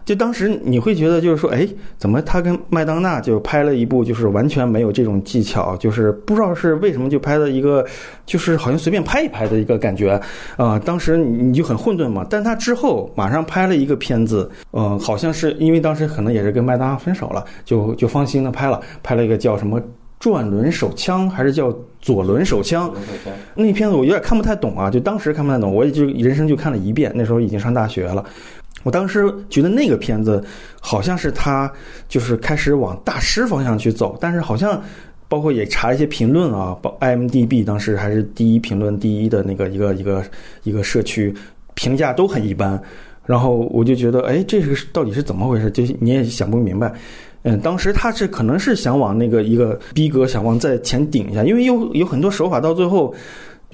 [0.05, 7.85] 就当时你会觉得就是说，哎，怎么他跟麦当娜就拍了一部就是完全没有这种技巧，就是不知道是为什么就拍了一个，
[8.27, 10.21] 就是好像随便拍一拍的一个感觉
[10.59, 10.79] 啊。
[10.79, 12.27] 当时你就很混沌嘛。
[12.29, 19.81] 但他之后马上拍了一个片子，嗯，好像是因为当时可能也是跟麦当娜分手了，就就放心的拍了，拍了一个叫什么。
[20.21, 21.73] 转轮手枪还是叫
[22.09, 22.91] 左轮手枪？
[23.55, 27.13] 那片子我有点看不太懂啊，就当时看不太懂，我也就人生就看了一遍。
[27.15, 28.25] 那时候已经上大学了，
[28.83, 30.43] 我当时觉得那个片子
[30.81, 31.71] 好像是他
[32.09, 34.83] 就是开始往大师方向去走，但是好像
[35.29, 40.25] 包括也查一些评论啊，包 IMDB 当时还是第一评论第一的那个一个一个
[40.63, 41.35] 一个社区
[41.75, 42.81] 评价都很一般，
[43.27, 45.71] 然后我就觉得，哎，这个到底是怎么回事？
[45.71, 46.91] 就你也想不明白。
[47.43, 53.15] 嗯，当时他是可能是想往那个一个逼格，想往在前顶一下，因为有有很多手法到最后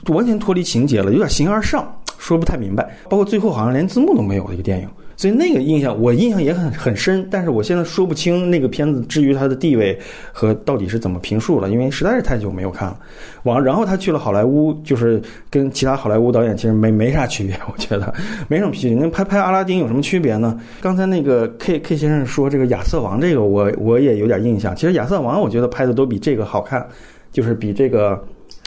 [0.09, 2.95] 完全脱离情节了，有点形而上，说不太明白。
[3.09, 4.89] 包括最后好像连字幕都没有的一个电影。
[5.17, 9.99] 所以那个印象我印象也很很深，但是我现在说不清那个片子至于它的地位
[10.33, 12.99] 和到底是怎么评述了，因为实在是太久没有看了。
[13.45, 18.13] 完，然后他去了好莱坞，就是跟其他好莱坞导演其实没没啥区别，我觉得
[18.49, 18.97] 没什么区别。
[18.97, 20.59] 那拍拍阿拉丁有什么区别呢？
[20.81, 24.75] 刚才那个 K K 先生说这个亚瑟王这个，我我也有点印象。
[24.75, 26.85] 其实亚瑟王我觉得拍的都比这个好看，
[27.31, 28.19] 就是比这个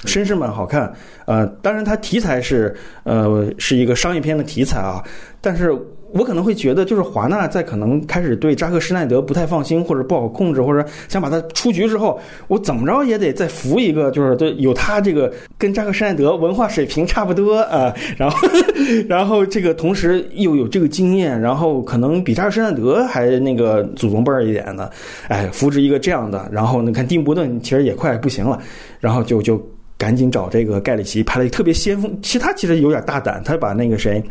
[0.04, 0.94] 绅士们好看。
[1.26, 5.04] 呃，当然它题材是呃是一个商业片的题材啊，
[5.42, 5.76] 但是。
[6.18, 18.48] 我可能会觉得，就是华纳在可能开始对扎克施奈德不太放心，或者不好控制，或者想把他出局之后，我怎么着也得再扶一个，就是对有他这个跟扎克施奈德文化水平差不多啊，然后
[19.08, 24.90] 然后这个同时又有这个经验，然后可能比扎克施奈德还那个祖宗辈儿一点的，
[25.28, 28.60] 哎，扶植一个这样的，然后你看丁伯顿其实也快不行了，
[29.00, 29.62] 然后就就
[29.98, 34.24] 赶紧找这个盖里奇拍了一个特别先锋，其实他其实有点大胆，他把那个谁。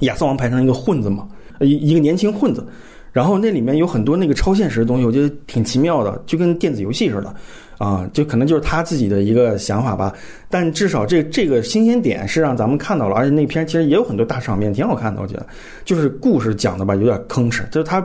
[0.00, 1.26] 亚瑟王排成一个混子嘛，
[1.60, 2.66] 一一个年轻混子，
[3.12, 7.34] 然后那里面有很多那个超现实的东西，我觉得挺奇妙的，就跟电子游戏似的，
[7.78, 10.12] 啊，就可能就是他自己的一个想法吧。
[10.48, 15.20] 但至少这这个新鲜点是让咱们看到了，而且那片其实也有很多大场面，挺好看的。
[15.20, 15.46] 我觉得，
[15.84, 18.02] 就是故事讲的吧，有点吭哧，就是他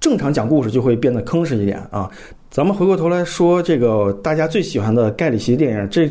[0.00, 2.10] 正常讲故事就会变得吭哧一点啊。
[2.50, 6.08] 咱们回过头来说，这个大家最喜欢的盖里奇电影，这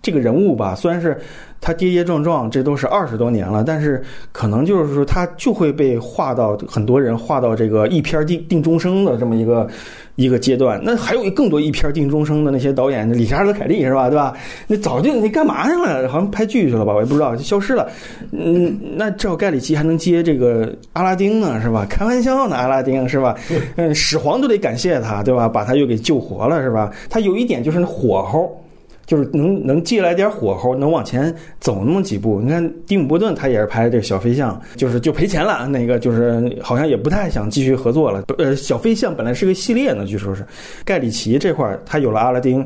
[0.00, 1.18] 这个人物吧，虽然是。
[1.60, 4.02] 他跌跌撞撞，这都是二十多年了，但是
[4.32, 9.68] 可能就是说，他就会被划到很多人划到这个一片定定终生的这么一个
[10.16, 10.80] 一个阶段。
[10.82, 14.08] 那还有更多一片定终生的那些导演，理查德·凯利是吧？
[14.08, 14.34] 对吧？
[14.66, 16.08] 那早就你干嘛去了？
[16.08, 16.94] 好像拍剧去了吧？
[16.94, 17.86] 我也不知道，就消失了。
[18.32, 21.60] 嗯，那照盖里奇还能接这个阿拉丁呢？
[21.60, 21.86] 是吧？
[21.90, 23.36] 开玩笑呢，阿拉丁是吧？
[23.76, 25.46] 嗯，始皇都得感谢他，对吧？
[25.46, 26.90] 把他又给救活了，是吧？
[27.10, 28.50] 他有一点就是那火候。
[29.10, 32.40] 就是能能借来点火候，能往前走那么几步。
[32.40, 35.66] 你看蒂姆·波顿他也是拍这个小飞象，就是就赔钱了。
[35.66, 38.22] 那个就是好像也不太想继续合作了。
[38.38, 40.46] 呃，小飞象本来是个系列呢，据说是
[40.84, 42.64] 盖里奇这块他有了阿拉丁，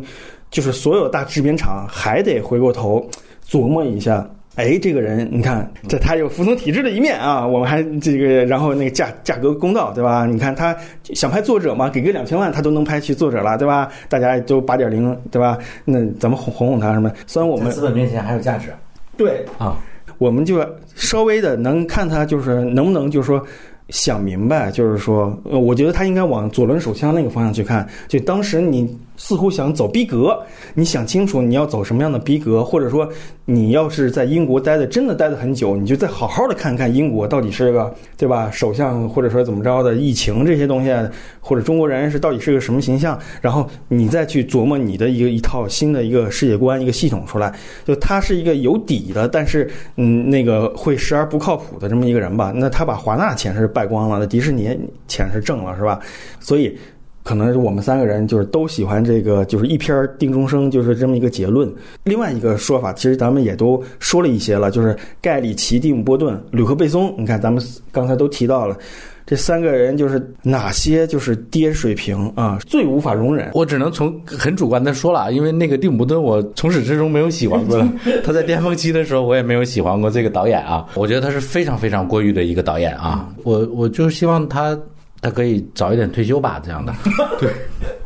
[0.51, 3.09] 就是所有大制片厂还得回过头
[3.49, 4.31] 琢磨一下。
[4.57, 7.45] 哎，这个人，你看，这他有服从体制的一面啊。
[7.45, 10.27] 我们还这个，然后那个价价格公道，对吧？
[10.27, 10.77] 你看他
[11.13, 13.91] 想拍作者嘛，给个两千万，他都能拍去作者了，对吧？
[14.09, 15.59] 大家都八点零，对吧？
[15.85, 17.11] 那咱们哄哄哄他什么？
[17.27, 18.69] 虽然我们资本面前还有价值，
[19.17, 19.77] 对啊，
[20.19, 23.45] 我们就稍微的能看他，就是能不能就是说
[23.89, 27.87] 想明白，就是说，呃，我觉得他应该往左轮手枪那个方向去看。
[28.07, 30.37] 就当时你似乎想走逼格，
[30.75, 33.09] 你想清楚你要走什么样的逼格，或者说
[33.45, 38.51] 你要是在英国待的真的待的很久，你就再好好的看看英国到底是个对吧？
[38.51, 40.93] 首相或者说怎么着的疫情这些东西，
[41.41, 47.55] 或者中国人是到底是个什么形象，然后你再去琢磨你的一个一套新的一个世界观、一个系统出来。
[47.85, 52.53] 就他是一个有底的，但是嗯，那个会时而不靠谱的这么一个人吧？
[52.55, 56.01] 那他把华纳钱是败光了，那迪士尼钱是挣了，是吧？
[56.41, 56.77] 所以。
[57.25, 61.73] 可能我们三个人就是都喜欢这个，就是一篇定终生，就是这么一个结论。
[62.05, 67.15] 另外一个说法，其实咱们也都说了一些了，就是盖里奇、蒂姆·波顿、吕克·贝松。
[67.17, 68.77] 你看，咱们刚才都提到了
[69.25, 73.51] 这三个人，就是哪些就是跌水平啊，最无法容忍。
[73.55, 77.83] 我只能从很主观的说了，因为那个蒂姆·波顿，我从始至终没有喜欢过。
[78.23, 80.85] 他在巅峰期的时候，我也没有喜欢过这个导演啊。
[80.95, 83.31] 我觉得他是非常非常过誉的一个导演啊。
[83.45, 84.79] 我我就希望他。
[85.25, 86.93] 他可以早一点退休吧，这样的。
[87.41, 87.51] 对。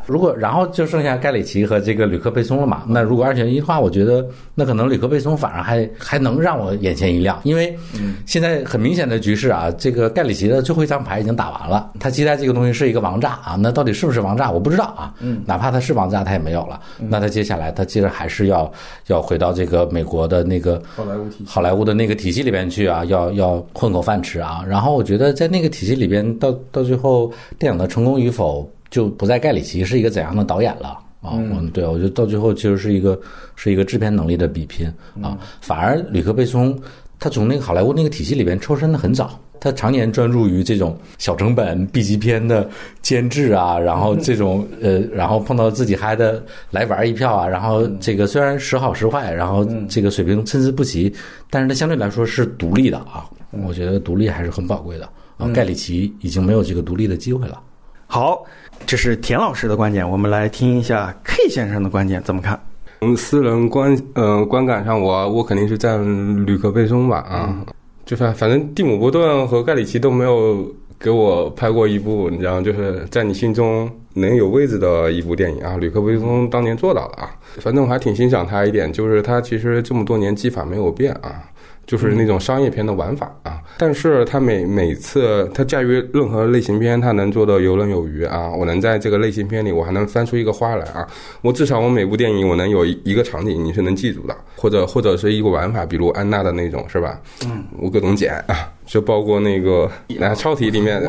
[0.08, 2.82] 如果然后就剩下盖里奇和这个吕克贝松了嘛？
[2.88, 7.76] 那如果二选一的话，我觉得那可能吕克贝松反而还还能让我眼前一亮，因为
[8.24, 15.12] 现在很明显的局势啊，这个盖里奇的最后一张牌已经打完了，他期待这个东西是一个王炸啊，那到底是不是王炸我不知道啊。
[15.20, 16.80] 嗯，哪怕他是王炸，他也没有了。
[16.96, 18.72] 那他接下来他接着还是要
[19.08, 24.64] 要回到这个美国的那个好莱坞体好莱坞的那个体系里边去啊，要要混口饭吃啊。
[24.66, 28.66] 然后我觉得在那个体系里边，到到最后电影的成功与否。
[28.90, 30.88] 就不在盖里奇是一个怎样的导演了
[31.20, 31.32] 啊？
[31.34, 33.18] 嗯，对，我觉得到最后其实是一个
[33.56, 34.86] 是一个制片能力的比拼
[35.20, 35.36] 啊。
[35.60, 36.78] 反而吕克贝松
[37.18, 42.70] 他从那个好莱坞那个体系里边抽身的很早，他常年专注于这种小成本 B 级片的
[43.02, 51.12] 监制啊，然后这种 呃，然后碰到自己嗨的来玩一票啊，然后这个虽然时好时坏，然后这个水平参差不齐，
[51.50, 53.28] 但是他相对来说是独立的啊。
[53.50, 55.48] 我觉得独立还是很宝贵的啊。
[55.48, 57.60] 盖里奇已经没有这个独立的机会了。
[58.06, 58.44] 好。
[58.86, 62.58] 这是田老师的观点，我们来听一下 K 先生的观点，怎么看？
[63.00, 66.02] 从私人观呃观感上，我我肯定是赞
[66.46, 67.64] 吕克贝松吧啊，
[68.04, 70.66] 就是反正蒂姆·波顿和盖里奇都没有
[70.98, 75.76] 给我拍过一部，你知道，就是在你心中能有位置的一部电影啊。
[75.76, 81.44] 吕克贝松当年做到了啊，反正我还挺欣赏他一点，就是他其实这么多年技法没有变啊。
[81.88, 88.50] 就是那种商业片的玩法啊，但是它每每次它驾驭任何类型片，它能做的游刃有余啊。
[88.50, 91.08] 我能在这个类型片里，我还能翻出一个花来啊。
[91.40, 97.18] 我至少我每部电影我能有一个场景你是能记住的，或者或者是一个玩法，比如安娜的那种是吧？
[97.46, 101.02] 嗯，我各种剪啊，就包括那个那超体里面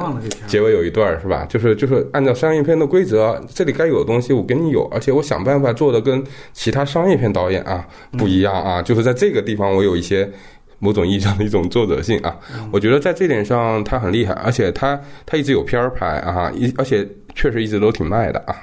[0.47, 1.45] 结尾有一段是吧？
[1.49, 6.23] 就是就是按照商业片的规则，这里该有的东西我给你有，而且我想办法做的跟
[6.53, 7.85] 其他商业片导演啊
[8.17, 10.31] 不一样啊，就是在这个地方我有一些。
[10.79, 12.35] 某种意义上的一种作者性啊，
[12.71, 18.55] 我觉得在这点上他很厉害，而且他他一直有片儿拍啊，一而且确实一直都挺卖的啊。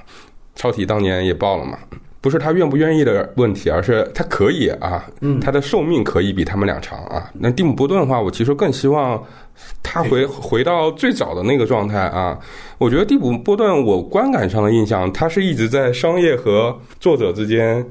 [0.54, 1.78] 超体当年也爆了嘛，
[2.22, 5.04] 不是他愿不愿意的问题，而是他可以啊，
[5.40, 7.30] 他的寿命可以比他们俩长啊。
[7.34, 9.22] 那蒂姆·波顿的话，我其实更希望
[9.82, 12.38] 他回回到最早的那个状态啊。
[12.78, 17.84] 我觉得蒂姆·波顿，我观感上的印象，他是一直在商业和作者之间。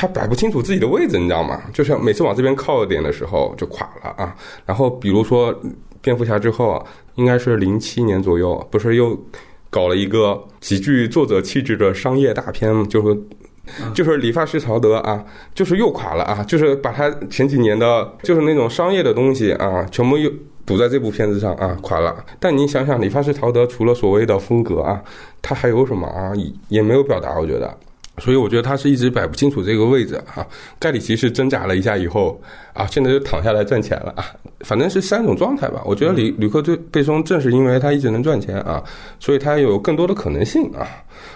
[0.00, 1.60] 他摆不清楚自己的位置，你知道吗？
[1.72, 4.32] 就是每次往这边靠一点的时候就垮了啊。
[4.64, 5.52] 然后比如说
[6.00, 6.80] 蝙蝠侠之后，
[7.16, 9.18] 应该是零七年左右，不是又
[9.70, 13.20] 搞了一个极具作者气质的商业大片，就是
[13.92, 16.44] 就是理发师曹德啊，就是又垮了啊。
[16.44, 20.30] 就是把他前几年的，就是那种商业的东西啊，全部又
[20.64, 22.24] 补在这部片子上啊，垮了。
[22.38, 25.02] 但你想想，理发师曹德除了所谓的风格啊，
[25.42, 26.30] 他还有什么啊？
[26.68, 27.76] 也没有表达，我觉得。
[28.18, 30.46] 所以我觉得他是一直摆不清楚这个位置啊。
[30.78, 32.40] 盖里奇是挣扎了一下以后
[32.72, 34.24] 啊，现在就躺下来赚钱了啊。
[34.60, 35.82] 反正是三种状态吧。
[35.84, 38.82] 我觉得吕吕克对贝松正是因为他一直能赚钱啊，
[39.20, 40.86] 所以他有更多的可能性啊。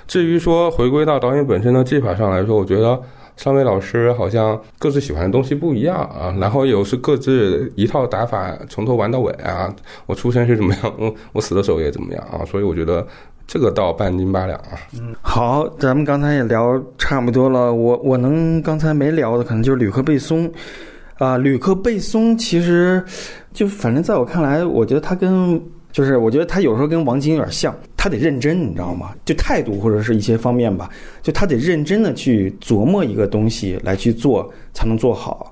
[0.06, 3.00] 至于说回归到导演本身的技法上来说，我觉得
[3.36, 9.72] 三位老师好像各自喜欢的东西不一样啊，然后有是各自一套打法从头玩到尾啊。
[10.06, 12.44] 我出生是怎么样，我我死的时候也怎么样啊。
[12.44, 13.06] 所以我觉得。
[13.46, 14.78] 这个倒半斤八两啊。
[14.94, 17.74] 嗯，好，咱们刚才也聊差不多了。
[17.74, 20.50] 我我能刚才没聊的，可能就是吕克贝松
[21.18, 21.36] 啊。
[21.36, 23.04] 吕克贝松其实
[23.52, 29.10] 就反正在我看来，我觉得他跟就是我觉得他有时候跟王晶有点像，他得认真，你知道吗？
[29.24, 30.88] 就态度或者是一些方面吧，
[31.20, 35.51] 就他得认真的去琢磨一个东西来去做，才能做好。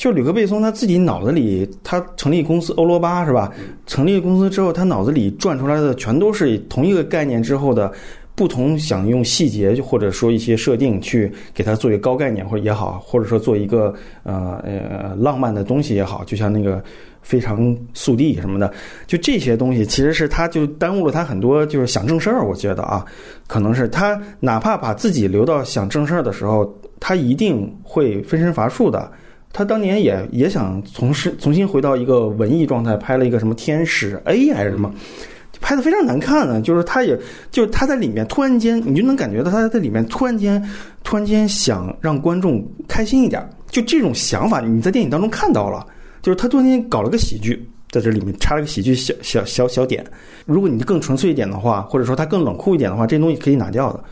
[0.00, 3.52] 就吕克贝松他自己脑子里，他成立公司欧罗巴是吧？
[3.86, 7.92] 成立公司之后，他脑子里转出来的全都是同一个概念之后的
[8.34, 13.92] 不同想用细节或者说一些设定去给他做一个高概念或者也好，或者说做一个
[14.22, 16.82] 呃呃浪漫的东西也好，就像那个
[17.20, 18.72] 非常速递什么的，
[19.06, 22.42] 就这些东西其实是他就耽误了他很多就是想正事儿。
[22.42, 23.04] 我觉得啊，
[23.46, 29.12] 可能是他哪怕把自己留到想正事儿的时候，他一定会分身乏术的。
[29.52, 34.92] 他当年也也想从事重新回到一个文艺状态，拍了一个什么《天使 A》还是什么，
[35.60, 36.60] 拍的非常难看呢。
[36.60, 37.18] 就是他也
[37.50, 40.62] 就是他在里面突然间，你就能感觉到他在里面突然间
[41.02, 45.86] 突然间想让观众开心一点，就这种想法你在电影当中看到了。
[46.22, 50.04] 就是他突然间搞了个喜剧，在这里面插了个喜剧小小小小点。
[50.44, 54.04] 如果你更纯粹一点的话，或者说他更冷酷一点的话，这东西可以拿掉的。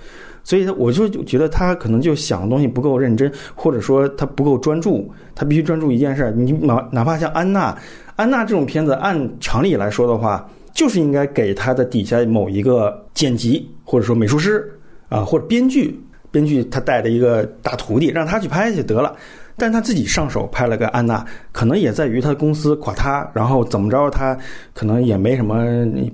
[0.49, 5.07] 所以，我就觉得他可能就想的东西不够认真，或者说他不够专注。
[5.35, 6.33] 他必须专注一件事。
[6.35, 7.77] 你哪哪怕像安娜，
[8.17, 14.67] 安娜这种片子，按常理来说的话，就是应该给他的底下某一个剪辑，或者说美术师
[15.11, 19.15] 啊，或者编剧，编剧他带的一个大徒弟，让他去拍去得了。
[19.59, 24.39] 但他自己上手拍了个安娜，可能也在于他公司垮塌，然后怎么着，他
[24.73, 25.57] 可能也没什么，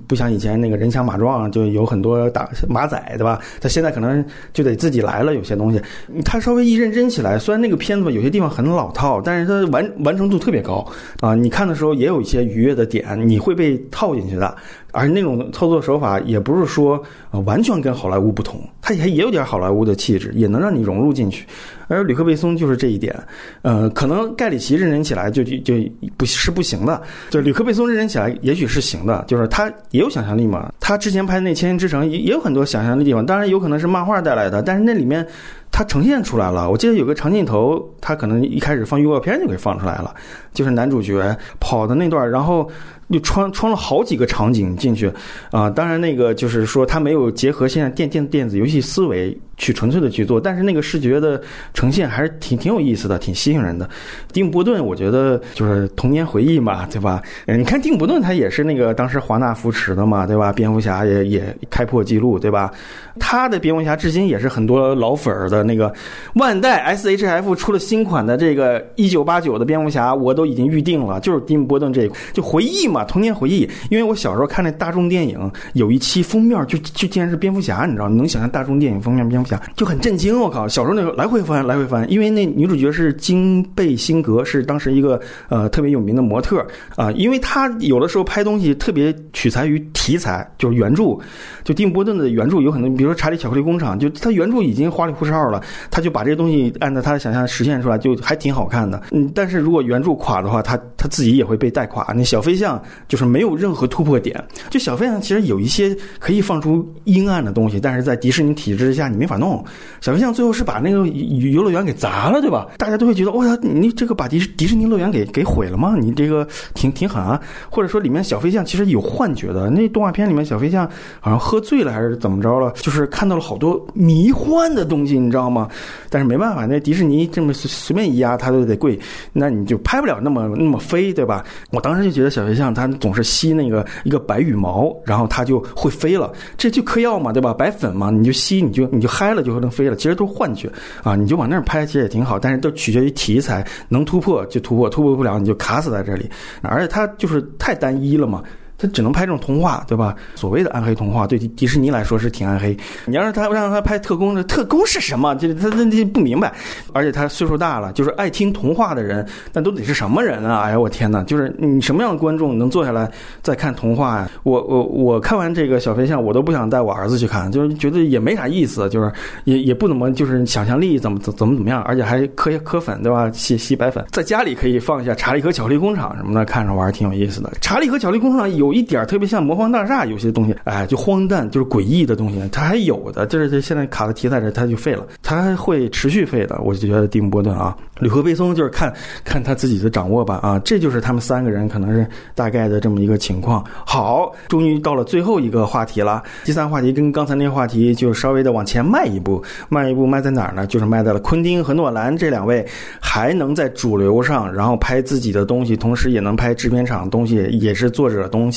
[0.09, 3.38] 不像以前那个人强马壮，就有很多打马仔，对吧？
[3.61, 5.80] 他现在可能就得自己来了，有些东西，
[6.24, 10.86] 他稍微一认真起来，虽然那个片子有些地方很老套，但是他完完成度特别高
[11.20, 11.34] 啊！
[11.34, 14.57] 你看的时候也有一些愉悦的点，你会被套进去的。
[14.92, 21.45] 而那种操作手法也不是说呃完全跟好莱坞不同，它也也有点好莱坞的气质，也能让你融入进去。
[21.89, 23.14] 而吕克贝松就是这一点，
[23.62, 25.74] 呃，可能盖里奇认真起来就就就
[26.16, 30.72] 不是不行的，就吕克贝松认真起来也许是行的，就是他也有想象力嘛。
[30.80, 35.26] 他之前拍那《千与之城》也也有很多想象力地方，当然有可能是漫画带来的，但是那里面
[35.75, 36.70] 它呈现出来了。
[36.70, 40.14] 我记得有个长镜头，他可能一开始放预告片就给放出来了，
[40.53, 42.70] 就是男主角跑的那段，然后。
[43.09, 45.12] 又穿穿了好几个场景进去，
[45.51, 51.41] 啊，当然那个就是说他没有结合现在电电电子游戏思维去纯粹的去做，但是那个视觉的
[51.75, 53.89] 呈现还是挺挺有意思的，挺吸引人的。
[54.33, 57.22] 丁伯顿，我觉得就是童年回忆嘛，对吧？
[57.47, 60.51] 你看丁伯顿他也是那个当时华纳扶持的嘛，对吧？
[60.51, 62.72] 蝙蝠侠也也开破纪录，对吧？
[63.20, 65.93] 他的蝙蝠侠至今也是很多老粉儿的那个
[66.35, 73.69] 万代 S H F 出了新款的这个一九八九的蝙蝠侠，我都已经预定了，就是丁波顿这一款就回忆嘛，童年回忆。
[73.91, 78.09] 因为我小时候看那大众电影，有一期封面就就竟然是蝙蝠侠，你知道？
[78.09, 80.41] 你能想象大众电影封面蝙蝠侠就很震惊。
[80.41, 86.65] 我靠，小时候那个来回翻来回翻，因为那女主角是金贝辛格，是当时一个呃特别有名的模特
[86.97, 87.11] 啊。
[87.12, 91.17] 因为她有的时候拍东西特别取材于题材，就是原著，
[91.62, 92.91] 就丁波顿的原著有很多。
[92.97, 95.54] 比如说《查理巧克力工厂》，就他原著已经花里胡哨了，
[95.91, 99.03] 他就把这个东西按照他的想象实现出来，就还挺好看的。
[99.13, 102.13] 嗯，但是如果原著垮的话，他他自己也会被带垮。
[102.15, 104.43] 那小飞象就是没有任何突破点。
[104.71, 109.65] 就小飞象其实有一些可以放出阴暗的东西，但是在迪士尼体制之下你没法弄。
[110.01, 112.67] 小飞象最后是把那个游乐园给砸了，对吧？
[112.77, 115.95] 大家都会觉得，哇，你这个把迪士迪士尼乐园给给毁了吗？
[115.99, 117.41] 你这个挺挺狠啊！
[117.71, 120.87] 或者说里面小飞象其实有幻觉的，那动画片里面小飞象
[121.21, 122.73] 好像喝醉了还是怎么着了？
[122.73, 123.09] 就是。
[123.15, 125.68] 看到了好多迷幻的东西，知道吗？
[126.09, 128.99] 但是没办法，那迪士尼这么随随便一压，它都得贵，
[129.32, 131.45] 那你就拍不了那么那么飞，对吧？
[131.70, 137.53] 我当时就觉得小飞象它总是吸那个一个白羽毛，然后它就会飞了，这就嗑药嘛，对吧？
[137.53, 139.97] 白粉嘛，你就吸，你就你就嗨了，就能飞了。
[139.97, 140.70] 其实都是幻觉
[141.03, 146.30] 啊，你就往那儿拍，其实也挺好，但是都取决于题材，能突破就突破，突破不了你就卡死在这里。
[146.62, 148.43] 而且它就是太单一了嘛。
[148.85, 150.14] 他只能拍这种童话，对吧？
[150.35, 152.76] 所谓的暗黑童话，对迪士尼来说是挺暗黑。
[153.07, 155.35] 你要是他让他拍特工，特工是什么？
[155.37, 156.53] 就他他他不明白。
[156.93, 160.61] 而且他岁数大了，就是爱听童话的人，那都得是什么人啊？
[160.61, 161.22] 哎呀，我天哪！
[161.24, 163.11] 就是你什么样的观众能坐下来
[163.43, 164.30] 再看童话呀？
[164.43, 169.11] 我我我看完这个小飞象，我都不想带我儿子去看，就是觉得也没啥意思，就是
[169.45, 173.30] 也也不怎么，就是想象力怎么怎怎么怎么样，而且还磕磕粉，对吧？
[173.32, 177.49] 吸吸白粉，在家里可以放一下《查理和巧克力工厂》什么的，看着玩挺有意思的。
[177.61, 178.74] 《查理和巧克力工厂》有。
[178.75, 186.61] 一点特别像魔方大厦，有些东西，哎，就荒诞，就是诡异的东西，它还有的，就是现在卡的题材这，它就废了，它会持续废的。
[186.62, 188.93] 我就觉得蒂姆·波顿啊，吕克·贝松就是看
[189.25, 193.64] 看他自己的掌握吧，啊，这就是他们三个人可能是大概的这么一个情况。
[193.87, 200.66] 好，终于到了最后一个话题了，第三话题跟刚才那个话题就稍微的往前迈一步，迈一步迈在哪儿呢？
[200.66, 202.66] 就是迈在了昆汀和诺兰这两位
[203.01, 208.54] 还能在主流上，然后拍自己的东西，同时也能拍制片厂东西，也是作者的东西。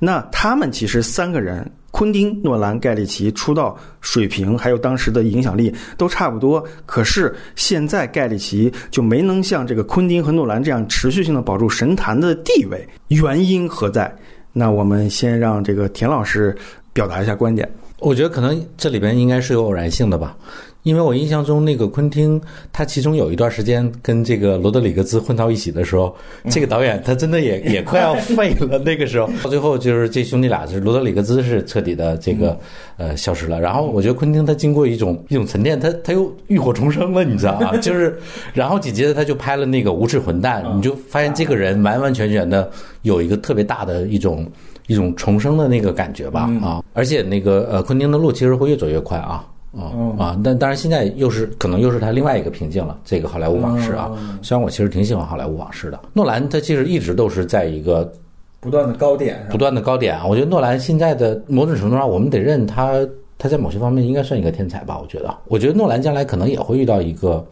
[0.00, 6.62] 那他们其实三个人，昆汀、诺兰、盖里奇出道水平还有当时的影响力都差不多。
[6.84, 14.12] 可是现在盖里奇就没能像这个昆汀和诺兰这样持续性的保住神坛的地位，原因何在？
[14.50, 16.56] 那我们先让这个田老师
[16.98, 17.68] 表达一下观点。
[18.00, 20.36] 我觉得可能这里边应该是有偶然性的吧，
[20.84, 22.40] 因为我印象中那个昆汀，
[22.72, 26.14] 他其中有一段时间跟这个罗德里格兹混到一起的时候，
[26.48, 28.78] 这个导演他真的也 也快要废了。
[28.78, 32.56] 那个时候到最后就是这兄弟俩，就是罗德里格兹是彻底的这个
[32.96, 33.60] 呃消失了。
[33.60, 37.76] 然后我觉得昆汀他经过一种一种沉淀，他他又浴火重生了，你知道吗？
[37.82, 38.16] 就是
[38.54, 42.70] 然后紧接着他就拍了那个无耻混蛋，你就发现这个人完完全全的
[43.02, 44.46] 有一个特别大的一种。
[44.88, 54.10] 一种重生的那个感觉吧，啊，而且那个呃，昆汀的路其实会越走越快啊，啊啊，但当然现在又是可能又是他另外一个瓶颈了，这个好莱坞往事啊。
[54.42, 58.10] 虽然我其实挺喜欢好莱坞往事的，诺兰他其实一直都是在一个
[58.60, 60.26] 不断的高点，不断的高点啊。
[60.26, 64.98] 我觉得诺兰现在的某种程度上，我们得认他他在某些方面应该算一个天才吧。
[64.98, 67.46] 我觉得，我觉得诺兰将来可能也会遇到一个。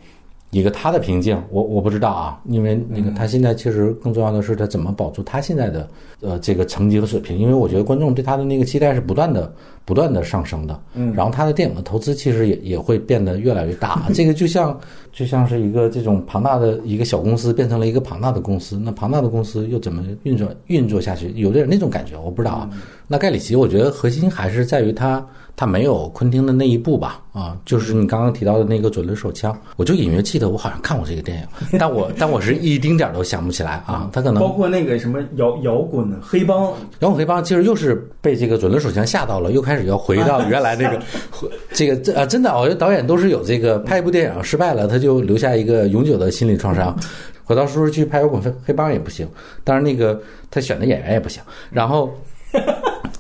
[0.51, 5.89] 一个他的瓶颈，我我不知道啊，因为那个他现在其实更重要的是他怎么保住他现在的
[6.21, 9.53] 呃这个成绩和水平，因为我觉得观众对他的那个期待是不断的
[9.87, 14.79] 不断的上升的，嗯，然后他的电影的投资其实也也会变得越来越大， 这个就像
[15.13, 21.31] 就像是一个这种庞大的一个小公司变成了一个庞大的公司，那庞大的公司又怎么运转运作下去？
[21.37, 22.69] 有点那种感觉，我不知道啊。
[23.09, 25.25] 那盖里奇，我觉得核心还是在于他。
[25.59, 27.23] 他没有昆汀的那一部吧？
[27.33, 31.47] 啊，就是你刚刚提到的那个左轮手枪，我就隐约记得我好像看过这个电影，
[31.81, 34.11] 但我但我是一丁点儿都想不起来啊。
[34.13, 36.65] 他可能包括那个什么摇摇滚黑帮，
[36.99, 41.01] 摇滚黑帮其实又是被这个左轮手枪吓到了，又开始要回到原来那个
[41.73, 46.97] 这个这啊，真的，我觉得导演都是有这个拍一部电影失败了，他就留下一个永久的心理创伤，
[47.45, 49.29] 回到叔叔去拍摇滚黑黑帮也不行，
[49.65, 50.21] 当然那个
[50.51, 52.13] 他选的演员也不行，然后。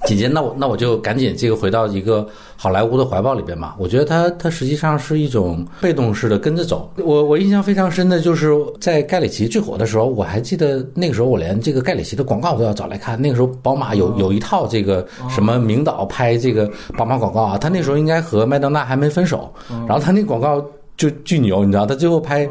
[0.06, 2.26] 紧接，那我那我就赶紧这个回到一个
[2.56, 3.74] 好莱坞的怀抱里边嘛。
[3.78, 6.90] 我觉得它它实际上是一种被动式的跟着走。
[6.98, 8.50] 我我印象非常深的就是
[8.80, 13.20] 在盖里奇最火的时候，我还记得那个时候我连这个盖里奇的广告都要找来看。
[13.20, 19.52] 那个时候宝马有有一套这个什么名导拍这个宝马广告啊，他那时候应该和麦当娜还没分手，
[19.86, 20.64] 然后他那广告
[20.96, 22.48] 就巨牛，你知道，他最后拍。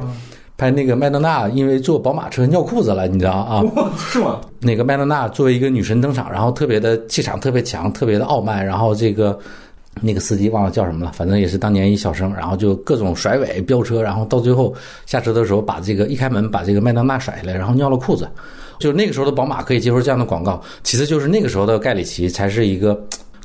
[0.57, 3.61] 拍那个麦当娜，因为坐宝马车尿裤子了，你知道啊？
[3.97, 4.39] 是吗？
[4.59, 9.37] 那个麦当娜作为一个女神登场，然后特别的气场特别强，特别的傲慢，然后这个
[10.01, 14.73] 那个司机忘了叫什么了，反正也是当年一小生，然后就各种甩尾飙车，然后到最后
[15.05, 18.25] 下车的时候把这个一开门把这个麦当娜甩下来，然后尿了裤子，
[18.79, 22.97] 就是那个时候的宝马可以接受这样的广告，其实就是那个时候的盖里奇才是一个。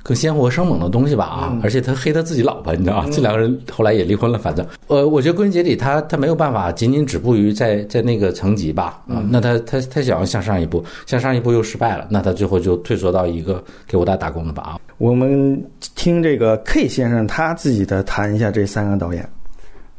[0.03, 1.59] 更鲜活生猛的东西吧啊！
[1.63, 3.09] 而且他黑他自己老婆，你知道吗？
[3.13, 4.39] 这两个人后来也离婚了。
[4.39, 9.23] 反正，呃，我觉得归根结底，他他没有办法仅仅止步于在在那个层级吧啊。
[9.29, 14.81] 那他他他想要向上一步，向上一步又失败了，那他最后就退缩到一个给武大打工的吧啊。
[14.99, 15.63] 我们
[15.95, 19.29] 听这个 K 先生他自己的谈一下这三个导演。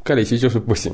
[0.03, 0.91] 盖里奇就是不行，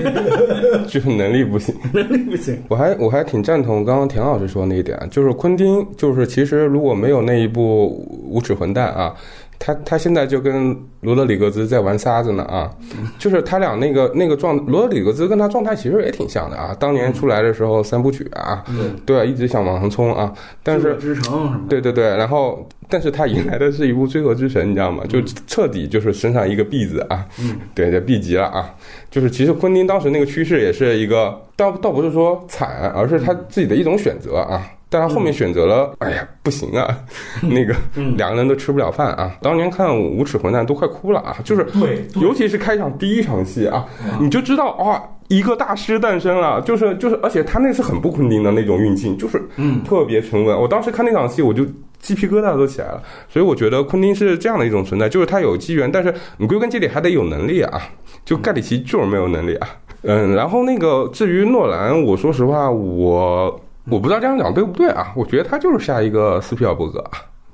[0.86, 2.62] 就是能力不行，能力不行。
[2.68, 7.86] 我还我还挺赞同刚刚田老师说那一点，就是昆汀，就是其实如果没有那一部
[8.28, 9.14] 无耻混蛋啊。
[9.58, 12.70] 他他现在就跟罗德里格兹在玩沙子呢啊，
[13.18, 16.76] 就是他俩那个那个状，罗德里格兹跟他状态其实也挺像的啊。
[16.78, 18.64] 当年出来的时候三部曲啊，
[19.04, 20.32] 对，一直想往上冲啊，
[20.62, 25.02] 但是之城对对对，然后但是他迎来的是一部罪恶之神，你知道吗？
[25.08, 27.26] 就彻底就是身上一个 B 字啊，
[27.74, 28.74] 对，就 B 级了啊。
[29.10, 34.62] 就是其实昆汀当时那个趋势也是一个，倒倒不是说惨，而是他自己的一种选择啊。
[34.88, 36.96] 但他后面选择了，哎呀，不行啊，
[37.42, 37.74] 那个
[38.16, 39.36] 两个人都吃不了饭啊。
[39.42, 41.66] 当年看《无耻混蛋》都快哭了啊，就是，
[42.14, 43.84] 尤其是开场第一场戏啊，
[44.20, 49.42] 你就知道啊，一个大师诞生了，就是就是，而且他那是很不昆汀的那种运镜，就是
[49.84, 50.56] 特别沉稳。
[50.56, 51.66] 我当时看那场戏，我就
[51.98, 53.02] 鸡皮疙瘩都起来了。
[53.28, 57.82] 所以我觉得昆汀是这样的一种存在，就是他有机缘，但是你归根结底还得有能力啊。
[58.24, 59.68] 就盖里奇就是没有能力啊。
[60.02, 63.60] 嗯，然后那个至于诺兰，我说实话，我。
[63.90, 65.12] 我不知道这样讲对不对啊？
[65.14, 67.02] 我觉得他就是下一个斯皮尔伯格，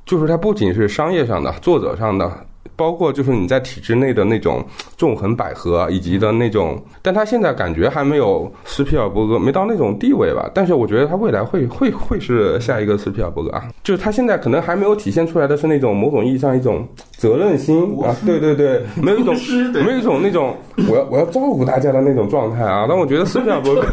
[0.05, 2.47] 就是他不仅是商业上的、作者上的。
[2.75, 4.65] 包括就是你在体制内的那种
[4.97, 10.51] 纵横捭阖，以及的那种，但他现在感觉还没有斯皮尔伯格，没到那种地位吧。
[10.55, 13.69] 但是我觉得他未来会会会是下一个斯皮尔伯格啊。
[13.85, 19.35] 就是他现在可能还没有体现出来的是那种某种意义上一种责任心啊，对对 对，没有一种
[19.75, 20.57] 没有一种那种
[20.89, 22.87] 我要我要照顾大家的那种状态啊。
[22.89, 23.85] 但我觉得斯皮尔伯格，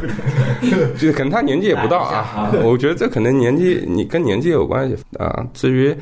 [0.94, 2.52] 就是可能他年纪也不到啊。
[2.64, 5.46] 我觉得这可能年纪你跟年纪有关系啊。
[5.54, 5.96] 至于。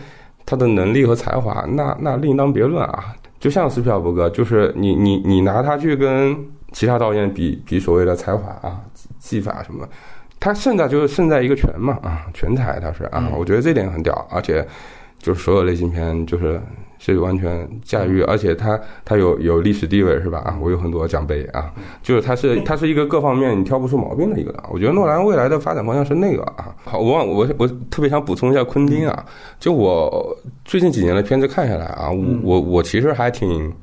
[0.47, 3.13] 他的能力和才华，那那另当别论啊！
[3.37, 6.35] 就像斯皮尔伯格，就是你你你拿他去跟
[6.71, 8.81] 其他导演比比所谓的才华啊、
[9.19, 9.87] 技法什么，
[10.39, 14.65] 他胜在就是胜在一个全嘛啊，全才他是啊，我觉得这点很屌，而且
[15.19, 16.59] 就是所有类型片就是
[16.99, 20.39] 是完全驾驭，而且他他有有历史地位是吧？
[20.39, 21.71] 啊，我有很多奖杯啊，
[22.01, 24.61] 就是他是他是一个各方面你挑不出毛病的一个人。
[24.69, 26.75] 我觉得诺兰未来的发展方向是那个啊。
[26.83, 29.25] 好，我忘我我特别想补充一下昆汀啊，
[29.59, 30.35] 就我
[30.65, 33.73] 最近几年的片子看下来啊，我我我其实还挺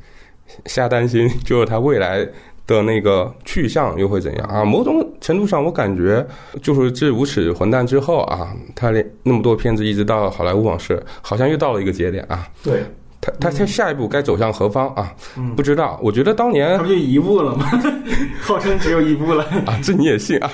[0.67, 2.29] 瞎担心， 就是他未来。
[2.67, 4.65] 的那个去向又会怎样啊？
[4.65, 6.27] 某种程度上，我感觉
[6.63, 12.49] 就是这无耻混蛋之后啊，他连那么多片子一直到好莱坞往事，好像又到了一个节点啊。
[12.63, 12.83] 对，
[13.25, 15.11] 他他他下一步该走向何方啊？
[15.57, 15.99] 不知道。
[16.03, 17.65] 我觉得当年他不就一步了吗？
[18.43, 20.51] 号称只有一步了啊，这你也信啊？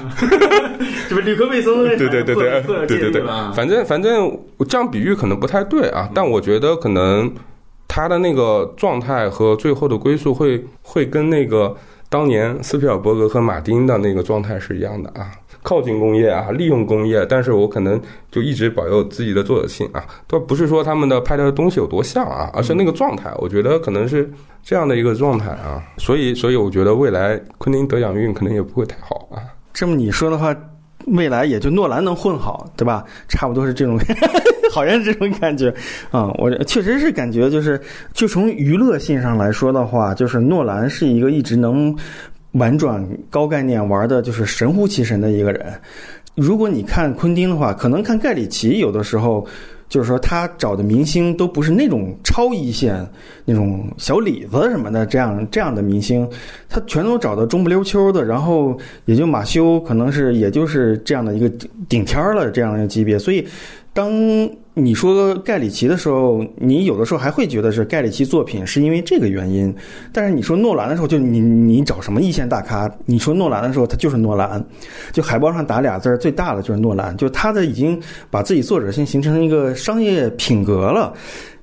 [1.08, 3.22] 这不吕克贝松对对对对对对对，
[3.54, 7.32] 反正反正我这样比喻可能不太对啊，但我觉得可能
[7.88, 11.76] 他的那个状态和最后的归宿会会跟那个。
[12.10, 15.30] 当年斯皮尔伯格和马丁的那个状态是一样的啊，
[15.62, 17.98] 靠近工业啊，利用工业，但是我可能
[18.32, 24.28] 就一直保有自己的作者性啊，倒不是说他们的拍的东西有多像啊，而是那个状态，我觉得可能是
[24.62, 29.38] 这样的一个状态啊，所以，所以我觉得未来昆汀得奖运可能也不会太好啊。
[29.72, 30.54] 这么你说的话。
[31.06, 33.04] 未来也就诺兰能混好，对吧？
[33.28, 33.98] 差不多是这种，
[34.72, 35.72] 好像是这种感觉
[36.10, 36.30] 啊。
[36.38, 37.80] 我确实是感觉，就是
[38.12, 41.96] 就从娱乐性上来说的话，就是诺兰是一个一直能
[42.52, 45.72] 玩转高概念玩的，就是神乎其神的一个人。
[46.34, 49.46] 如果你看昆汀的话，可能看盖里奇有的时候。
[49.90, 53.04] 就是说，他找的明星都不是那种超一线、
[53.44, 56.26] 那种小李子什么的这样这样的明星，
[56.68, 61.50] 他全都找的中不溜秋的，然后也就马修可能是也就是这样的一个
[61.88, 63.44] 顶天了这样的级别，所以
[63.92, 64.50] 当。
[64.74, 69.74] 你说盖里奇的时候，你有的时候还会觉得是盖里奇作品是因为这个原因，
[70.10, 72.90] 但是你说诺兰的时候，就你你找什么一线大咖？
[73.04, 74.64] 你说诺兰的时候，他就是诺兰，
[75.12, 78.00] 就海报上打俩字儿，最大的就是诺兰，就他的已经
[78.30, 81.12] 把自己作者性形成一个商业品格了。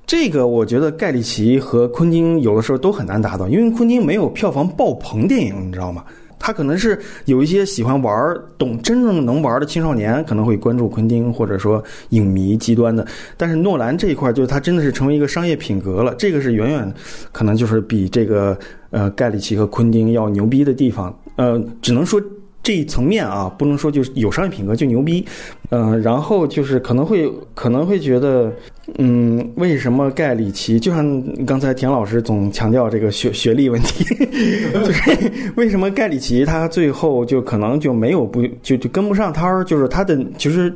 [0.06, 6.04] 这个我觉得盖里奇和昆汀有的时候都很难达到，因为昆汀没有票房爆棚电影，你知道吗？
[6.38, 13.06] 他可能是有一些喜欢玩、懂真正能玩的青少年，可能会关注昆汀，或者说影迷极端的。
[13.36, 16.94] 但是诺兰这一块，就是他真的是成为一个商业品格了，这个是远远
[17.32, 18.58] 可能就是比这个
[18.90, 21.14] 呃盖里奇和昆汀要牛逼的地方。
[21.36, 22.20] 呃，只能说。
[22.68, 25.24] 这一层面啊，不能说就是有商业品格就牛逼，
[25.70, 28.52] 嗯，然后就是可能会可能会觉得，
[28.98, 34.04] 嗯，为什么盖里奇就像刚才田老师总强调这个学学历问题，
[34.84, 40.70] 就是为什么盖里奇他最后就可能就没有不就就跟不上摊儿，就是他的其实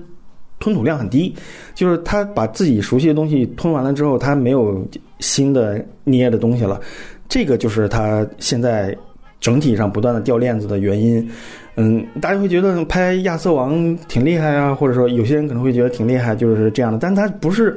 [0.60, 1.34] 吞吐量很低，
[1.74, 4.82] 就是他把自己熟悉的东西吞完了之后，他没有
[5.18, 6.80] 新的捏的东西了，
[7.28, 8.96] 这个就是他现在
[9.40, 11.28] 整体上不断的掉链子的原因。
[11.76, 16.98] 嗯，大家会觉得拍亚瑟王挺厉害啊，或者说有些人可能会觉得挺厉害，就是这样的。
[16.98, 17.74] 但他不是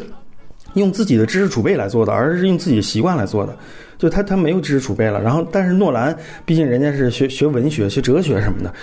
[0.74, 3.58] 用自己的知识储备来做的，而是用自己的习惯来做的。
[3.98, 5.22] 就他他没有知识储备了。
[5.22, 6.14] 然后，但是诺兰
[6.44, 8.74] 毕竟人家是学学文学、学哲学什么的，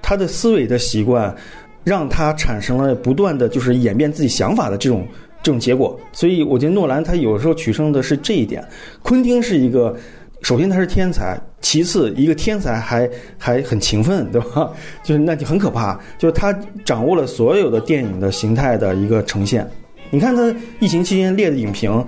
[0.00, 1.34] 他的思维的习惯
[1.82, 5.04] 让他产生了不断的就是演变自己想法的这种
[5.42, 5.98] 这种结果。
[6.12, 8.64] 所以，我觉得诺兰他有时候取胜的是这一点。
[9.02, 9.96] 昆汀是一个。
[10.42, 13.08] 首先他是天才，其次一个天才还
[13.38, 14.70] 还很勤奋，对吧？
[15.04, 16.52] 就是那就很可怕，就是他
[16.84, 19.68] 掌握了所有的电影的形态的一个呈现。
[20.10, 22.04] 你看他疫情期间列的影评，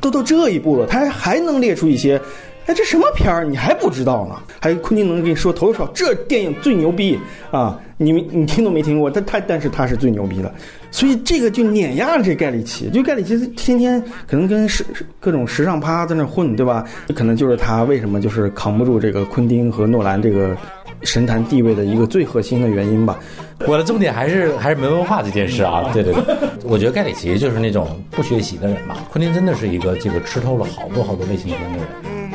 [0.00, 2.20] 都到这一步了，他还能列出一些。
[2.66, 3.44] 哎，这什么片儿？
[3.44, 4.36] 你还不知道呢？
[4.60, 7.18] 还昆汀能跟你说头头是道，这电影最牛逼
[7.50, 7.80] 啊！
[7.96, 10.54] 你们你听都没听过，他他但是他是最牛逼的，
[10.90, 12.90] 所以这个就碾压了这盖里奇。
[12.90, 14.84] 就盖里奇天天可能跟时
[15.18, 16.84] 各种时尚趴在那混，对吧？
[17.14, 20.56] 可能就是他为什么就是扛不住这个昆汀和诺兰这个
[21.02, 23.18] 神坛地位的一个最核心的原因吧。
[23.66, 25.90] 我的重点还是还是没文化这件事啊。
[25.92, 26.22] 对对对，
[26.64, 28.96] 我觉得盖里奇就是那种不学习的人吧。
[29.10, 31.86] 昆汀真的是一个这个吃透了好多好多类型片的人。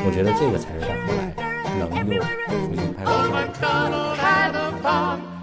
[0.08, 1.34] 我觉得这个才是他后来
[1.80, 1.96] 能够
[2.48, 3.04] 重新拍
[4.84, 5.35] 到。